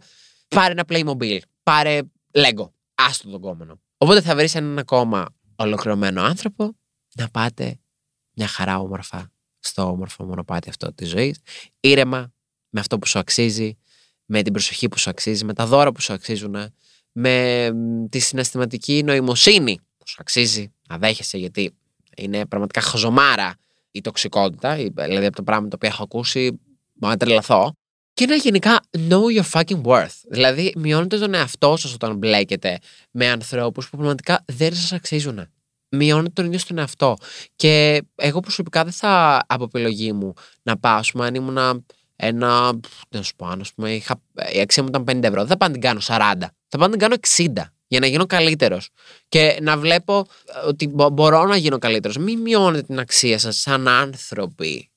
πάρε 0.48 0.72
ένα 0.72 0.84
Playmobil. 0.88 1.38
Πάρε 1.62 2.00
Lego. 2.32 2.68
Άστο 2.94 3.28
τον 3.30 3.38
γκόμενο. 3.38 3.80
Οπότε 3.96 4.20
θα 4.20 4.34
βρεις 4.34 4.54
έναν 4.54 4.78
ακόμα 4.78 5.26
ολοκληρωμένο 5.56 6.22
άνθρωπο 6.22 6.76
να 7.14 7.28
πάτε 7.28 7.78
μια 8.34 8.46
χαρά 8.46 8.78
όμορφα 8.78 9.32
στο 9.58 9.82
όμορφο 9.82 10.24
μονοπάτι 10.24 10.68
αυτό 10.68 10.92
της 10.94 11.08
ζωής. 11.08 11.38
Ήρεμα, 11.80 12.32
με 12.68 12.80
αυτό 12.80 12.98
που 12.98 13.06
σου 13.06 13.18
αξίζει, 13.18 13.78
με 14.24 14.42
την 14.42 14.52
προσοχή 14.52 14.88
που 14.88 14.98
σου 14.98 15.10
αξίζει, 15.10 15.44
με 15.44 15.52
τα 15.52 15.66
δώρα 15.66 15.92
που 15.92 16.00
σου 16.00 16.12
αξίζουν, 16.12 16.56
με 17.12 17.70
τη 18.10 18.18
συναισθηματική 18.18 19.02
νοημοσύνη 19.04 19.78
που 19.98 20.08
σου 20.08 20.16
αξίζει 20.18 20.73
να 20.88 20.98
δέχεσαι, 20.98 21.38
γιατί 21.38 21.74
είναι 22.16 22.46
πραγματικά 22.46 22.80
χαζομάρα 22.80 23.54
η 23.90 24.00
τοξικότητα, 24.00 24.74
δηλαδή 24.74 25.26
από 25.26 25.36
το 25.36 25.42
πράγμα 25.42 25.68
το 25.68 25.76
οποίο 25.76 25.88
έχω 25.88 26.02
ακούσει, 26.02 26.50
μου 26.92 27.08
να 27.08 27.16
τρελαθώ. 27.16 27.72
Και 28.14 28.24
είναι 28.24 28.36
γενικά 28.36 28.80
know 28.92 29.40
your 29.40 29.50
fucking 29.52 29.82
worth. 29.82 30.16
Δηλαδή, 30.28 30.72
μειώνετε 30.76 31.18
τον 31.18 31.34
εαυτό 31.34 31.76
σας 31.76 31.94
όταν 31.94 32.16
μπλέκετε 32.16 32.78
με 33.10 33.30
ανθρώπους 33.30 33.90
που 33.90 33.96
πραγματικά 33.96 34.44
δεν 34.46 34.74
σας 34.74 34.92
αξίζουν 34.92 35.48
μειώνει 35.94 36.30
τον 36.30 36.44
ίδιο 36.44 36.58
στον 36.58 36.78
εαυτό. 36.78 37.16
Και 37.56 38.02
εγώ 38.14 38.40
προσωπικά 38.40 38.84
δεν 38.84 38.92
θα 38.92 39.42
από 39.46 39.64
επιλογή 39.64 40.12
μου 40.12 40.32
να 40.62 40.76
πάω, 40.76 40.96
ας 40.96 41.12
πούμε, 41.12 41.26
αν 41.26 41.34
ήμουν 41.34 41.84
ένα. 42.16 42.72
Να 43.08 43.22
σου 43.22 43.34
πω, 43.36 43.46
ας 43.46 43.72
πούμε, 43.72 43.94
είχα, 43.94 44.20
η 44.52 44.60
αξία 44.60 44.82
μου 44.82 44.88
ήταν 44.88 45.04
50 45.04 45.22
ευρώ. 45.22 45.40
Δεν 45.40 45.48
θα 45.48 45.56
πάω 45.56 45.68
να 45.68 45.74
την 45.74 45.82
κάνω 45.82 46.00
40. 46.00 46.50
Θα 46.68 46.78
πάω 46.78 46.88
να 46.88 46.96
την 46.96 46.98
κάνω 46.98 47.14
60 47.14 47.73
για 47.86 48.00
να 48.00 48.06
γίνω 48.06 48.26
καλύτερος. 48.26 48.88
Και 49.28 49.58
να 49.62 49.78
βλέπω 49.78 50.26
ε, 50.62 50.66
ότι 50.66 50.86
μπορώ 51.12 51.44
να 51.44 51.56
γίνω 51.56 51.78
καλύτερος. 51.78 52.16
Μην 52.16 52.40
μειώνετε 52.40 52.82
την 52.82 52.98
αξία 52.98 53.38
σας 53.38 53.56
σαν 53.56 53.88
άνθρωποι 53.88 54.90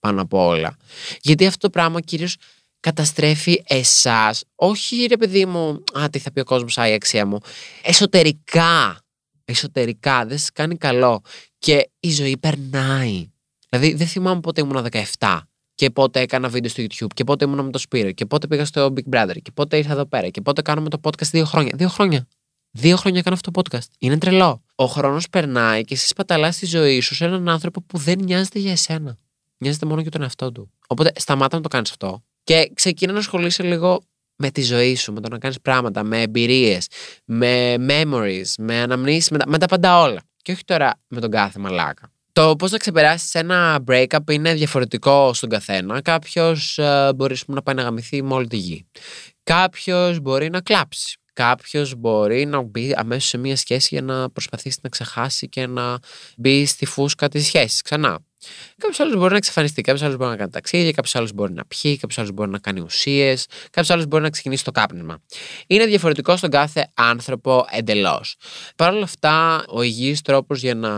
πάνω 0.00 0.22
απ' 0.22 0.34
όλα. 0.34 0.76
Γιατί 1.20 1.46
αυτό 1.46 1.58
το 1.58 1.70
πράγμα 1.70 2.00
κυρίως 2.00 2.36
καταστρέφει 2.80 3.62
εσάς. 3.66 4.44
Όχι, 4.54 5.06
ρε 5.08 5.16
παιδί 5.16 5.46
μου, 5.46 5.84
Α, 5.98 6.10
τι 6.10 6.18
θα 6.18 6.32
πει 6.32 6.40
ο 6.40 6.44
κόσμος, 6.44 6.78
Α, 6.78 6.88
η 6.88 6.92
αξία 6.92 7.26
μου. 7.26 7.38
Εσωτερικά 7.82 9.04
εσωτερικά, 9.44 10.26
δεν 10.26 10.38
σε 10.38 10.50
κάνει 10.54 10.76
καλό. 10.76 11.22
Και 11.58 11.90
η 12.00 12.10
ζωή 12.10 12.36
περνάει. 12.38 13.28
Δηλαδή, 13.68 13.94
δεν 13.94 14.06
θυμάμαι 14.06 14.40
πότε 14.40 14.60
ήμουν 14.60 14.86
17 15.18 15.38
και 15.74 15.90
πότε 15.90 16.20
έκανα 16.20 16.48
βίντεο 16.48 16.70
στο 16.70 16.82
YouTube 16.82 17.14
και 17.14 17.24
πότε 17.24 17.44
ήμουν 17.44 17.64
με 17.64 17.70
το 17.70 17.78
Σπύρο 17.78 18.12
και 18.12 18.26
πότε 18.26 18.46
πήγα 18.46 18.64
στο 18.64 18.92
Big 18.96 19.14
Brother 19.14 19.36
και 19.42 19.50
πότε 19.54 19.76
ήρθα 19.76 19.92
εδώ 19.92 20.06
πέρα 20.06 20.28
και 20.28 20.40
πότε 20.40 20.62
κάνουμε 20.62 20.88
το 20.88 21.00
podcast 21.02 21.26
δύο 21.30 21.44
χρόνια. 21.44 21.72
Δύο 21.76 21.88
χρόνια. 21.88 22.26
Δύο 22.70 22.96
χρόνια 22.96 23.22
κάνω 23.22 23.36
αυτό 23.36 23.50
το 23.50 23.60
podcast. 23.62 23.88
Είναι 23.98 24.18
τρελό. 24.18 24.62
Ο 24.74 24.84
χρόνος 24.84 25.28
περνάει 25.28 25.82
και 25.82 25.94
εσύ 25.94 26.06
σπαταλάς 26.06 26.58
τη 26.58 26.66
ζωή 26.66 27.00
σου 27.00 27.14
σε 27.14 27.24
έναν 27.24 27.48
άνθρωπο 27.48 27.80
που 27.80 27.98
δεν 27.98 28.18
νοιάζεται 28.18 28.58
για 28.58 28.72
εσένα. 28.72 29.16
Νοιάζεται 29.58 29.86
μόνο 29.86 30.00
για 30.00 30.10
τον 30.10 30.22
εαυτό 30.22 30.52
του. 30.52 30.70
Οπότε 30.86 31.12
σταμάτα 31.16 31.56
να 31.56 31.62
το 31.62 31.68
κάνεις 31.68 31.90
αυτό 31.90 32.22
και 32.44 32.70
ξεκίνα 32.74 33.12
να 33.12 33.18
ασχολείσαι 33.18 33.62
λίγο 33.62 34.02
με 34.36 34.50
τη 34.50 34.62
ζωή 34.62 34.96
σου, 34.96 35.12
με 35.12 35.20
το 35.20 35.28
να 35.28 35.38
κάνεις 35.38 35.60
πράγματα, 35.60 36.02
με 36.02 36.22
εμπειρίες, 36.22 36.86
με 37.24 37.74
memories, 37.88 38.46
με 38.58 38.80
αναμνήσεις, 38.80 39.30
με 39.30 39.38
τα, 39.38 39.48
με 39.48 39.58
τα 39.58 39.66
πάντα 39.66 40.00
όλα. 40.00 40.22
Και 40.42 40.52
όχι 40.52 40.64
τώρα 40.64 41.00
με 41.08 41.20
τον 41.20 41.30
κάθε 41.30 41.58
μαλάκα. 41.58 42.12
Το 42.34 42.56
πώς 42.56 42.70
να 42.70 42.78
ξεπεράσεις 42.78 43.34
ένα 43.34 43.84
breakup 43.86 44.30
είναι 44.30 44.54
διαφορετικό 44.54 45.34
στον 45.34 45.48
καθένα. 45.48 46.02
Κάποιος 46.02 46.78
ε, 46.78 47.12
μπορείς 47.16 47.44
να 47.46 47.62
πάει 47.62 47.74
να 47.74 47.82
γαμηθεί 47.82 48.22
με 48.22 48.34
όλη 48.34 48.46
τη 48.46 48.56
γη. 48.56 48.86
Κάποιος 49.42 50.20
μπορεί 50.20 50.50
να 50.50 50.60
κλάψει. 50.60 51.18
Κάποιος 51.32 51.94
μπορεί 51.94 52.46
να 52.46 52.62
μπει 52.62 52.92
αμέσως 52.96 53.28
σε 53.28 53.38
μια 53.38 53.56
σχέση 53.56 53.88
για 53.90 54.02
να 54.02 54.30
προσπαθήσει 54.30 54.78
να 54.82 54.88
ξεχάσει 54.88 55.48
και 55.48 55.66
να 55.66 55.98
μπει 56.36 56.66
στη 56.66 56.86
φούσκα 56.86 57.28
της 57.28 57.46
σχέσης 57.46 57.82
ξανά. 57.82 58.18
Κάποιος 58.78 59.00
άλλος 59.00 59.16
μπορεί 59.16 59.30
να 59.30 59.36
εξαφανιστεί, 59.36 59.82
κάποιος 59.82 60.02
άλλος 60.02 60.16
μπορεί 60.16 60.30
να 60.30 60.36
κάνει 60.36 60.50
ταξίδια, 60.50 60.92
κάποιος 60.92 61.14
άλλος 61.14 61.32
μπορεί 61.32 61.52
να 61.52 61.64
πιει, 61.64 61.96
κάποιος 61.96 62.18
άλλος 62.18 62.32
μπορεί 62.32 62.50
να 62.50 62.58
κάνει 62.58 62.80
ουσίες, 62.80 63.46
κάποιος 63.64 63.90
άλλος 63.90 64.06
μπορεί 64.06 64.22
να 64.22 64.30
ξεκινήσει 64.30 64.64
το 64.64 64.70
κάπνισμα. 64.70 65.22
Είναι 65.66 65.86
διαφορετικό 65.86 66.36
στον 66.36 66.50
κάθε 66.50 66.90
άνθρωπο 66.94 67.66
εντελώς. 67.70 68.36
Παρ' 68.76 68.92
όλα 68.92 69.04
αυτά, 69.04 69.64
ο 69.68 69.82
υγιής 69.82 70.22
τρόπος 70.22 70.60
για 70.60 70.74
να 70.74 70.90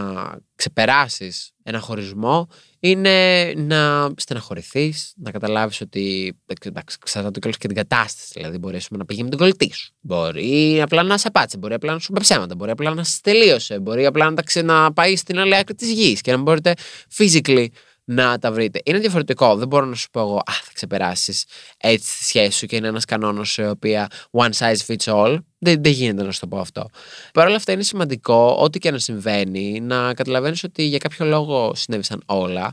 ξεπεράσεις 0.54 1.50
ένα 1.62 1.80
χωρισμό 1.80 2.48
είναι 2.90 3.52
να 3.56 4.10
στεναχωρηθείς, 4.16 5.12
να 5.16 5.30
καταλάβεις 5.30 5.80
ότι. 5.80 6.36
Εντάξει, 6.64 6.96
εξαρτάται 7.00 7.38
κιόλας 7.38 7.58
και 7.58 7.66
την 7.66 7.76
κατάσταση. 7.76 8.32
Δηλαδή, 8.34 8.58
μπορεί 8.58 8.78
να 8.90 9.04
πηγαίνει 9.04 9.24
με 9.24 9.30
τον 9.30 9.38
κολλητή 9.38 9.72
σου. 9.74 9.94
Μπορεί 10.00 10.80
απλά 10.82 11.02
να 11.02 11.18
σε 11.18 11.30
πάτσε, 11.30 11.56
μπορεί 11.56 11.74
απλά 11.74 11.92
να 11.92 11.98
σου 11.98 12.12
πει 12.12 12.20
ψέματα, 12.20 12.54
μπορεί 12.54 12.70
απλά 12.70 12.94
να 12.94 13.04
σε 13.04 13.18
τελείωσε, 13.22 13.78
μπορεί 13.78 14.06
απλά 14.06 14.30
να, 14.30 14.62
να 14.62 14.92
πάει 14.92 15.16
στην 15.16 15.38
άλλη 15.38 15.56
άκρη 15.56 15.74
της 15.74 15.90
γης 15.90 16.20
και 16.20 16.30
να 16.30 16.38
μπορείτε 16.38 16.74
physically 17.16 17.66
να 18.08 18.38
τα 18.38 18.52
βρείτε. 18.52 18.80
Είναι 18.84 18.98
διαφορετικό. 18.98 19.56
Δεν 19.56 19.68
μπορώ 19.68 19.86
να 19.86 19.94
σου 19.94 20.10
πω 20.10 20.20
εγώ, 20.20 20.36
Α, 20.36 20.52
θα 20.62 20.70
ξεπεράσεις 20.72 21.44
έτσι 21.76 22.18
τη 22.18 22.24
σχέση 22.24 22.58
σου 22.58 22.66
και 22.66 22.76
είναι 22.76 22.88
ένας 22.88 23.04
κανόνας 23.04 23.50
σε 23.50 23.68
οποία 23.68 24.10
one 24.30 24.50
size 24.58 24.86
fits 24.86 25.04
all. 25.04 25.38
Δεν, 25.58 25.82
δεν 25.82 25.92
γίνεται 25.92 26.22
να 26.22 26.32
σου 26.32 26.40
το 26.40 26.46
πω 26.46 26.58
αυτό. 26.58 26.86
Παρ' 27.32 27.46
όλα 27.46 27.56
αυτά 27.56 27.72
είναι 27.72 27.82
σημαντικό, 27.82 28.56
ό,τι 28.60 28.78
και 28.78 28.90
να 28.90 28.98
συμβαίνει, 28.98 29.80
να 29.80 30.14
καταλαβαίνεις 30.14 30.64
ότι 30.64 30.82
για 30.82 30.98
κάποιο 30.98 31.26
λόγο 31.26 31.72
συνέβησαν 31.74 32.22
όλα. 32.26 32.72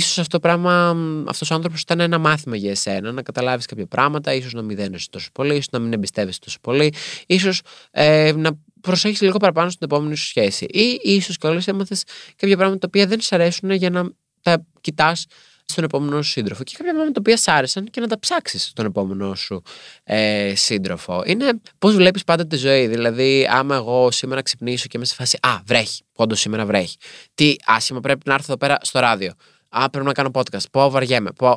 σω 0.00 0.20
αυτό 0.20 0.24
το 0.28 0.40
πράγμα, 0.40 0.96
αυτός 1.28 1.50
ο 1.50 1.54
άνθρωπος 1.54 1.80
ήταν 1.80 2.00
ένα 2.00 2.18
μάθημα 2.18 2.56
για 2.56 2.70
εσένα, 2.70 3.12
να 3.12 3.22
καταλάβεις 3.22 3.66
κάποια 3.66 3.86
πράγματα, 3.86 4.34
ίσως 4.34 4.52
να 4.52 4.62
μην 4.62 4.76
δένεσαι 4.76 5.08
τόσο 5.10 5.28
πολύ, 5.32 5.52
ίσως 5.52 5.68
να 5.70 5.78
μην 5.78 5.92
εμπιστεύεσαι 5.92 6.38
τόσο 6.44 6.58
πολύ, 6.60 6.94
ίσως 7.26 7.60
ε, 7.90 8.32
να 8.36 8.50
προσέχεις 8.80 9.20
λίγο 9.20 9.36
παραπάνω 9.36 9.70
στην 9.70 9.86
επόμενη 9.90 10.16
σου 10.16 10.26
σχέση. 10.26 10.64
Ή 10.64 11.00
ίσως 11.02 11.38
κιόλας 11.38 11.66
έμαθες 11.66 12.02
κάποια 12.36 12.56
πράγματα 12.56 12.78
τα 12.78 12.86
οποία 12.86 13.06
δεν 13.06 13.20
σου 13.20 13.34
αρέσουν 13.34 13.70
για 13.70 13.90
να 13.90 14.10
τα 14.56 14.64
κοιτάς 14.80 15.26
στον 15.64 15.84
επόμενο 15.84 16.22
σου 16.22 16.30
σύντροφο. 16.30 16.62
Και 16.62 16.74
κάποια 16.76 16.92
πράγματα 16.92 17.12
τα 17.12 17.20
οποία 17.20 17.36
σ' 17.36 17.48
άρεσαν 17.48 17.84
και 17.84 18.00
να 18.00 18.06
τα 18.06 18.18
ψάξεις 18.18 18.62
στον 18.62 18.86
επόμενο 18.86 19.34
σου 19.34 19.62
ε, 20.04 20.52
σύντροφο. 20.54 21.22
Είναι 21.26 21.60
πώς 21.78 21.94
βλέπεις 21.94 22.24
πάντα 22.24 22.46
τη 22.46 22.56
ζωή. 22.56 22.86
Δηλαδή, 22.86 23.48
άμα 23.50 23.76
εγώ 23.76 24.10
σήμερα 24.10 24.42
ξυπνήσω 24.42 24.86
και 24.86 24.96
είμαι 24.96 25.06
σε 25.06 25.14
φάση 25.14 25.38
Α, 25.42 25.58
βρέχει. 25.64 26.02
Όντως 26.12 26.40
σήμερα 26.40 26.66
βρέχει. 26.66 26.96
Τι 27.34 27.54
άσχημα 27.64 28.00
πρέπει 28.00 28.20
να 28.24 28.34
έρθω 28.34 28.46
εδώ 28.48 28.56
πέρα 28.56 28.78
στο 28.80 28.98
ράδιο. 28.98 29.32
Α, 29.68 29.90
πρέπει 29.90 30.06
να 30.06 30.12
κάνω 30.12 30.30
podcast. 30.32 30.70
Πω 30.70 30.90
βαριέμαι. 30.90 31.30
Πω, 31.32 31.48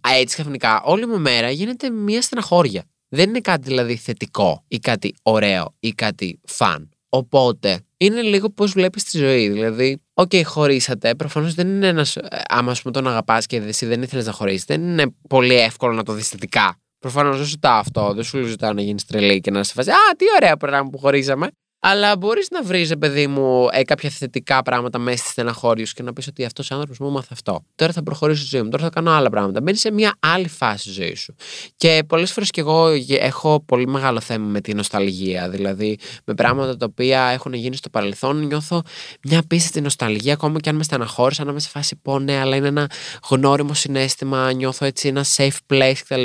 Α, 0.00 0.14
έτσι 0.14 0.34
ξαφνικά 0.34 0.82
όλη 0.82 1.06
μου 1.06 1.18
μέρα 1.18 1.50
γίνεται 1.50 1.90
μια 1.90 2.22
στεναχώρια. 2.22 2.84
Δεν 3.08 3.28
είναι 3.28 3.40
κάτι 3.40 3.62
δηλαδή 3.62 3.96
θετικό 3.96 4.64
ή 4.68 4.78
κάτι 4.78 5.14
ωραίο 5.22 5.74
ή 5.80 5.92
κάτι 5.92 6.40
fun. 6.44 6.90
Οπότε 7.16 7.80
είναι 7.96 8.20
λίγο 8.20 8.50
πώς 8.50 8.72
βλέπεις 8.72 9.04
τη 9.04 9.18
ζωή. 9.18 9.48
Δηλαδή, 9.48 10.02
ok, 10.14 10.28
okay, 10.32 10.42
χωρίσατε. 10.44 11.14
Προφανώς 11.14 11.54
δεν 11.54 11.68
είναι 11.68 11.86
ένας. 11.86 12.16
Ε, 12.16 12.42
άμα 12.48 12.76
πούμε 12.82 12.92
τον 12.92 13.06
αγαπάς 13.06 13.46
και 13.46 13.56
εσύ 13.56 13.86
δεν 13.86 14.02
ήθελες 14.02 14.26
να 14.26 14.32
χωρίσει, 14.32 14.64
δεν 14.66 14.82
είναι 14.82 15.14
πολύ 15.28 15.54
εύκολο 15.54 15.92
να 15.92 16.02
το 16.02 16.12
δεις 16.12 16.28
θετικά. 16.28 16.76
Προφανώς 16.98 17.36
δεν 17.36 17.44
σου 17.44 17.50
ζητάω 17.50 17.78
αυτό. 17.78 18.12
Δεν 18.14 18.24
σου 18.24 18.44
ζητάω 18.44 18.72
να 18.72 18.82
γίνεις 18.82 19.04
τρελή 19.04 19.40
και 19.40 19.50
να 19.50 19.62
σε 19.62 19.72
φάση. 19.72 19.90
Α, 19.90 19.94
τι 20.16 20.24
ωραία 20.36 20.56
πράγμα 20.56 20.90
που 20.90 20.98
χωρίσαμε. 20.98 21.48
Αλλά 21.80 22.16
μπορείς 22.16 22.50
να 22.50 22.62
βρεις, 22.62 22.92
παιδί 22.98 23.26
μου, 23.26 23.68
ε, 23.70 23.82
κάποια 23.82 24.10
θετικά 24.10 24.62
πράγματα 24.62 24.98
μέσα 24.98 25.16
στη 25.16 25.28
στεναχώρια 25.28 25.86
σου 25.86 25.94
και 25.94 26.02
να 26.02 26.12
πεις 26.12 26.26
ότι 26.26 26.44
αυτός 26.44 26.70
ο 26.70 26.74
άνθρωπος 26.74 26.98
μου 26.98 27.10
μάθει 27.10 27.28
αυτό. 27.30 27.64
Τώρα 27.74 27.92
θα 27.92 28.02
προχωρήσω 28.02 28.40
στη 28.40 28.48
ζωή 28.56 28.62
μου, 28.62 28.68
τώρα 28.68 28.82
θα 28.82 28.90
κάνω 28.90 29.10
άλλα 29.10 29.30
πράγματα. 29.30 29.60
Μπαίνεις 29.60 29.80
σε 29.80 29.90
μια 29.90 30.16
άλλη 30.20 30.48
φάση 30.48 30.90
ζωή 30.90 31.14
σου. 31.14 31.34
Και 31.76 32.04
πολλές 32.06 32.32
φορές 32.32 32.50
κι 32.50 32.60
εγώ 32.60 32.88
έχω 33.08 33.60
πολύ 33.66 33.86
μεγάλο 33.86 34.20
θέμα 34.20 34.46
με 34.46 34.60
την 34.60 34.76
νοσταλγία. 34.76 35.48
Δηλαδή, 35.48 35.98
με 36.24 36.34
πράγματα 36.34 36.76
τα 36.76 36.86
οποία 36.90 37.22
έχουν 37.22 37.52
γίνει 37.52 37.76
στο 37.76 37.90
παρελθόν, 37.90 38.46
νιώθω 38.46 38.82
μια 39.22 39.38
απίστευτη 39.38 39.80
νοσταλγία, 39.80 40.32
ακόμα 40.32 40.60
και 40.60 40.68
αν 40.68 40.76
με 40.76 40.82
στεναχώρησα, 40.82 41.44
να 41.44 41.50
είμαι 41.50 41.60
σε 41.60 41.68
φάση 41.68 41.96
πω 41.96 42.18
ναι, 42.18 42.38
αλλά 42.38 42.56
είναι 42.56 42.68
ένα 42.68 42.90
γνώριμο 43.28 43.74
συνέστημα, 43.74 44.52
νιώθω 44.52 44.84
έτσι 44.84 45.08
ένα 45.08 45.24
safe 45.36 45.56
place 45.72 45.98
κτλ. 46.08 46.22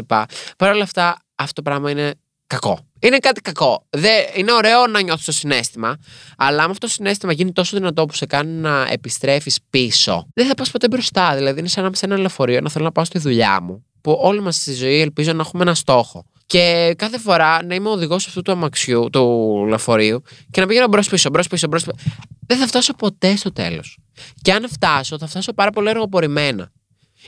Παρ' 0.58 0.74
όλα 0.74 0.84
αυτά, 0.84 1.18
αυτό 1.36 1.54
το 1.54 1.62
πράγμα 1.62 1.92
είναι 1.92 2.14
κακό. 2.52 2.80
Είναι 3.00 3.18
κάτι 3.18 3.42
κακό. 3.42 3.86
Δεν, 3.90 4.12
είναι 4.36 4.52
ωραίο 4.52 4.88
να 4.88 5.02
νιώθεις 5.02 5.26
το 5.26 5.32
συναίσθημα, 5.32 5.98
αλλά 6.38 6.64
αν 6.64 6.70
αυτό 6.70 6.88
το 6.88 6.94
συναίσθημα 6.94 7.34
γίνει 7.34 7.52
τόσο 7.52 7.78
δυνατό 7.78 8.06
που 8.06 8.14
σε 8.14 8.26
κάνει 8.26 8.52
να 8.52 8.88
επιστρέφεις 8.90 9.60
πίσω, 9.70 10.28
δεν 10.34 10.48
θα 10.48 10.54
πας 10.54 10.72
ποτέ 10.72 10.88
μπροστά. 10.88 11.36
Δηλαδή, 11.36 11.60
είναι 11.60 11.68
σαν 11.68 11.82
να 11.82 11.88
είμαι 11.88 11.98
σε 11.98 12.06
ένα 12.06 12.18
λεωφορείο 12.18 12.62
να 12.62 12.70
θέλω 12.70 12.86
να 12.86 12.92
πάω 12.92 13.06
στη 13.06 13.20
δουλειά 13.20 13.62
μου. 13.62 13.86
Που 14.02 14.18
όλοι 14.22 14.42
μας 14.42 14.56
στη 14.56 14.74
ζωή 14.74 15.00
ελπίζω 15.00 15.34
να 15.34 15.42
έχουμε 15.42 15.64
ένα 15.64 15.76
στόχο. 15.76 16.26
Και 16.46 16.94
κάθε 16.98 17.20
φορά 17.20 17.64
να 17.64 17.76
είμαι 17.76 17.90
ο 17.90 17.92
οδηγός 17.92 18.28
αυτού 18.28 18.42
του 18.42 18.52
αμαξιού, 18.52 19.10
του 19.12 19.66
λεωφορείου, 19.68 20.22
και 20.52 20.62
να 20.62 20.68
πηγαίνω 20.68 20.88
μπρος-πίσω, 20.88 21.30
μπρος-πίσω, 21.30 21.68
μπρος-πίσω. 21.68 21.92
Δεν 22.48 22.58
θα 22.58 22.68
φτάσω 22.68 22.94
ποτέ 22.94 23.36
στο 23.36 23.54
τέλος. 23.54 23.98
Και 24.42 24.54
αν 24.54 24.70
φτάσω, 24.70 25.18
θα 25.18 25.28
φτάσω 25.28 25.54
πάρα 25.54 25.72
πολύ 25.72 25.90
αργοπορημένα. 25.90 26.72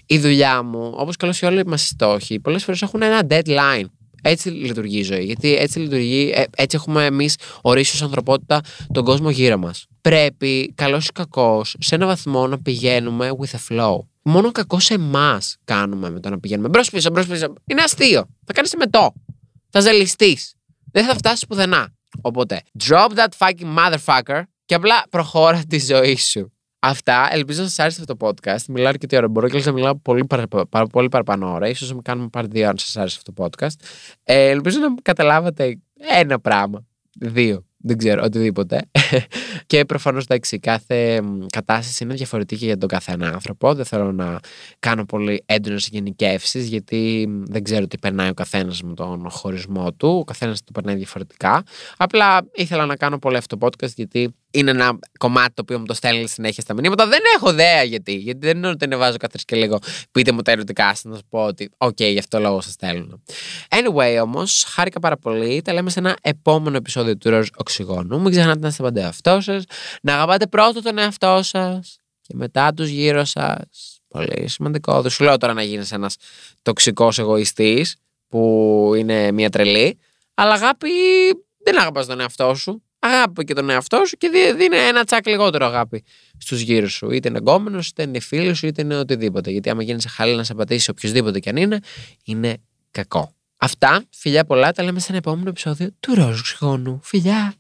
Η 0.06 0.20
δουλειά 0.20 0.64
μου, 0.64 0.94
όπως 0.96 1.16
καλώς 1.16 1.40
και 1.40 1.46
όλοι 1.46 1.66
μας 1.66 1.84
οι 1.84 1.88
στόχοι, 1.88 2.40
πολλές 2.40 2.64
φορές 2.64 2.82
έχουν 2.82 3.02
ένα 3.02 3.22
deadline. 3.30 3.86
Έτσι 4.26 4.50
λειτουργεί 4.50 5.00
η 5.00 5.04
ζωή. 5.04 5.24
Γιατί 5.24 5.56
έτσι 5.56 5.80
λειτουργεί, 5.80 6.32
ε, 6.36 6.44
έτσι 6.56 6.76
έχουμε 6.76 7.06
εμείς 7.06 7.38
ορίσει 7.62 7.96
ως 7.96 8.02
ανθρωπότητα 8.02 8.62
τον 8.92 9.04
κόσμο 9.04 9.30
γύρω 9.30 9.58
μας. 9.58 9.86
Πρέπει, 10.02 10.74
καλός 10.76 11.08
ή 11.08 11.12
κακός, 11.12 11.76
σε 11.80 11.96
ένα 11.96 12.06
βαθμό 12.06 12.48
να 12.48 12.60
πηγαίνουμε 12.60 13.32
with 13.40 13.56
the 13.56 13.60
flow. 13.70 13.98
Μόνο 14.24 14.52
κακό 14.52 14.80
σε 14.80 14.94
εμάς 14.94 15.58
κάνουμε 15.64 16.10
με 16.10 16.20
το 16.20 16.30
να 16.30 16.40
πηγαίνουμε 16.40 16.68
μπρος 16.68 16.90
πίσω, 16.90 17.10
μπρος 17.10 17.28
πίσω. 17.28 17.54
Είναι 17.66 17.82
αστείο. 17.82 18.26
Θα 18.46 18.54
κάνεις 18.54 18.76
μετό. 18.78 19.14
Θα 19.70 19.80
ζελιστείς. 19.80 20.54
Δεν 20.92 21.06
θα 21.06 21.16
φτάσεις 21.16 21.46
πουθενά. 21.48 21.94
Οπότε, 22.22 22.62
drop 22.88 23.10
that 23.16 23.28
fucking 23.38 23.78
motherfucker 23.78 24.42
και 24.66 24.76
απλά 24.76 25.04
προχώρα 25.10 25.64
τη 25.68 25.80
ζωή 25.80 26.16
σου. 26.16 26.53
Αυτά. 26.86 27.28
Ελπίζω 27.32 27.62
να 27.62 27.68
σας 27.68 27.80
άρεσε 27.80 28.02
αυτό 28.02 28.16
το 28.16 28.28
podcast. 28.28 28.66
Μιλάω 28.68 28.88
αρκετή 28.88 29.16
ώρα. 29.16 29.28
Μπορώ 29.28 29.50
και 29.50 29.62
να 29.66 29.72
μιλάω 29.72 29.96
πολύ, 29.96 30.26
παρα, 30.26 30.48
παρα, 30.70 30.88
πολύ 30.88 31.10
παραπάνω 31.10 31.54
ώρα. 31.54 31.74
σω 31.74 31.96
να 31.96 32.02
κάνουμε 32.02 32.28
πάρει 32.28 32.48
δύο 32.48 32.70
αν 32.70 32.78
σας 32.78 32.98
άρεσε 32.98 33.18
αυτό 33.18 33.34
το 33.34 33.46
podcast. 33.46 33.86
Ε, 34.24 34.50
ελπίζω 34.50 34.80
να 34.80 34.88
καταλάβατε 35.02 35.80
ένα 36.20 36.40
πράγμα. 36.40 36.86
Δύο. 37.20 37.66
Δεν 37.86 37.98
ξέρω, 37.98 38.24
οτιδήποτε. 38.24 38.82
και 39.68 39.86
προφανώς 39.86 40.24
εντάξει, 40.24 40.60
κάθε 40.60 41.22
κατάσταση 41.50 42.04
είναι 42.04 42.14
διαφορετική 42.14 42.66
για 42.66 42.78
τον 42.78 42.90
καθένα 42.90 43.28
άνθρωπο. 43.28 43.74
Δεν 43.74 43.86
θέλω 43.86 44.12
να 44.12 44.40
κάνω 44.80 45.06
πολύ 45.06 45.44
έντονες 45.46 45.88
γενικεύσεις, 45.88 46.68
γιατί 46.68 47.30
δεν 47.30 47.64
ξέρω 47.64 47.88
τι 47.88 47.98
περνάει 47.98 48.30
ο 48.30 48.34
καθένας 48.34 48.82
με 48.82 48.94
τον 48.94 49.30
χωρισμό 49.30 49.94
του. 49.94 50.10
Ο 50.10 50.24
καθένας 50.24 50.64
το 50.64 50.72
περνάει 50.72 50.96
διαφορετικά. 50.96 51.64
Απλά 51.98 52.46
ήθελα 52.54 52.86
να 52.86 52.96
κάνω 52.96 53.20
πολύ 53.20 53.38
αυτό 53.38 53.58
το 53.58 53.68
podcast, 53.68 53.94
γιατί 53.96 54.34
είναι 54.54 54.72
ένα 54.72 55.00
κομμάτι 55.18 55.54
το 55.54 55.62
οποίο 55.62 55.80
μου 55.80 55.86
το 55.86 55.94
στέλνει 55.94 56.28
συνέχεια 56.28 56.64
στα 56.64 56.74
μηνύματα. 56.74 57.08
Δεν 57.08 57.20
έχω 57.36 57.50
ιδέα 57.50 57.84
γιατί. 57.84 58.16
Γιατί 58.16 58.40
δεν 58.46 58.58
είναι 58.58 58.68
ότι 58.68 58.86
ανεβάζω 58.86 59.18
κάθε 59.18 59.38
και 59.46 59.56
λίγο. 59.56 59.80
Πείτε 60.12 60.32
μου 60.32 60.42
τα 60.42 60.52
ερωτικά 60.52 60.88
σας 60.88 61.04
να 61.04 61.16
σου 61.16 61.24
πω 61.30 61.44
ότι, 61.44 61.70
ok, 61.78 61.90
okay, 61.90 62.12
γι' 62.12 62.20
αυτό 62.20 62.40
λόγο 62.40 62.62
σας 62.62 62.74
στέλνω. 62.74 63.22
Anyway, 63.70 64.20
όμως, 64.24 64.66
χάρηκα 64.68 65.00
πάρα 65.00 65.18
πολύ. 65.18 65.62
Τα 65.62 65.74
λέμε 65.74 65.90
σε 65.90 66.00
ένα 66.00 66.18
επόμενο 66.22 66.78
επεισόδιο 66.78 67.18
του 67.18 67.30
Ροζ 67.30 67.48
Οξυγόνου. 67.56 68.22
Μην 68.22 68.32
ξεχνάτε 68.32 68.60
να 68.60 68.68
είστε 68.68 68.84
πάντα 68.84 69.02
εαυτό 69.02 69.42
σας. 69.42 69.64
Να 70.02 70.14
αγαπάτε 70.14 70.48
πρώτα 70.48 70.82
τον 70.82 70.98
εαυτό 70.98 71.40
σας 71.44 71.98
και 72.22 72.34
μετά 72.36 72.74
τους 72.74 72.88
γύρω 72.88 73.24
σας. 73.26 74.02
Πολύ 74.08 74.48
σημαντικό. 74.48 75.02
Δεν 75.02 75.12
σου 75.12 75.24
λέω 75.24 75.38
τώρα 75.38 75.54
να 75.54 75.64
γίνεις 75.64 75.92
ένας 75.92 76.16
τοξικός 76.62 77.20
εγωιστής 77.20 77.96
που 78.28 78.92
είναι 78.98 79.32
μια 79.32 79.50
τρελή. 79.50 80.00
Αλλά 80.34 80.54
αγάπη 80.54 80.90
δεν 81.64 81.80
αγαπάς 81.80 82.06
τον 82.06 82.20
εαυτό 82.20 82.56
σου 82.56 82.84
αγάπη 83.04 83.44
και 83.44 83.54
τον 83.54 83.70
εαυτό 83.70 84.06
σου 84.06 84.18
και 84.18 84.30
δίνει 84.58 84.78
ένα 84.78 85.04
τσακ 85.04 85.28
λιγότερο 85.28 85.66
αγάπη 85.66 86.04
στους 86.38 86.62
γύρους 86.62 86.94
σου. 86.94 87.12
Είτε 87.12 87.28
είναι 87.30 87.38
εγκόμενος, 87.38 87.88
είτε 87.88 88.04
είναι 88.04 88.20
φίλος 88.20 88.58
σου, 88.58 88.68
είτε 88.68 88.82
είναι 88.82 88.98
οτιδήποτε. 88.98 89.52
Γιατί 89.52 89.70
άμα 89.70 89.84
γίνει 89.84 90.02
χαλή 90.08 90.36
να 90.36 90.44
σε 90.44 90.54
πατήσει 90.54 90.90
οποιοδήποτε 90.90 91.40
κι 91.40 91.50
αν 91.50 91.56
είναι, 91.56 91.80
είναι 92.24 92.58
κακό. 92.92 93.34
Αυτά, 93.58 94.04
φιλιά 94.10 94.46
πολλά, 94.46 94.72
τα 94.72 94.84
λέμε 94.84 95.00
σε 95.00 95.06
ένα 95.10 95.18
επόμενο 95.18 95.50
επεισόδιο 95.50 95.90
του 96.00 96.14
Ρόζου 96.14 96.42
Ξυγόνου. 96.42 97.00
Φιλιά! 97.04 97.52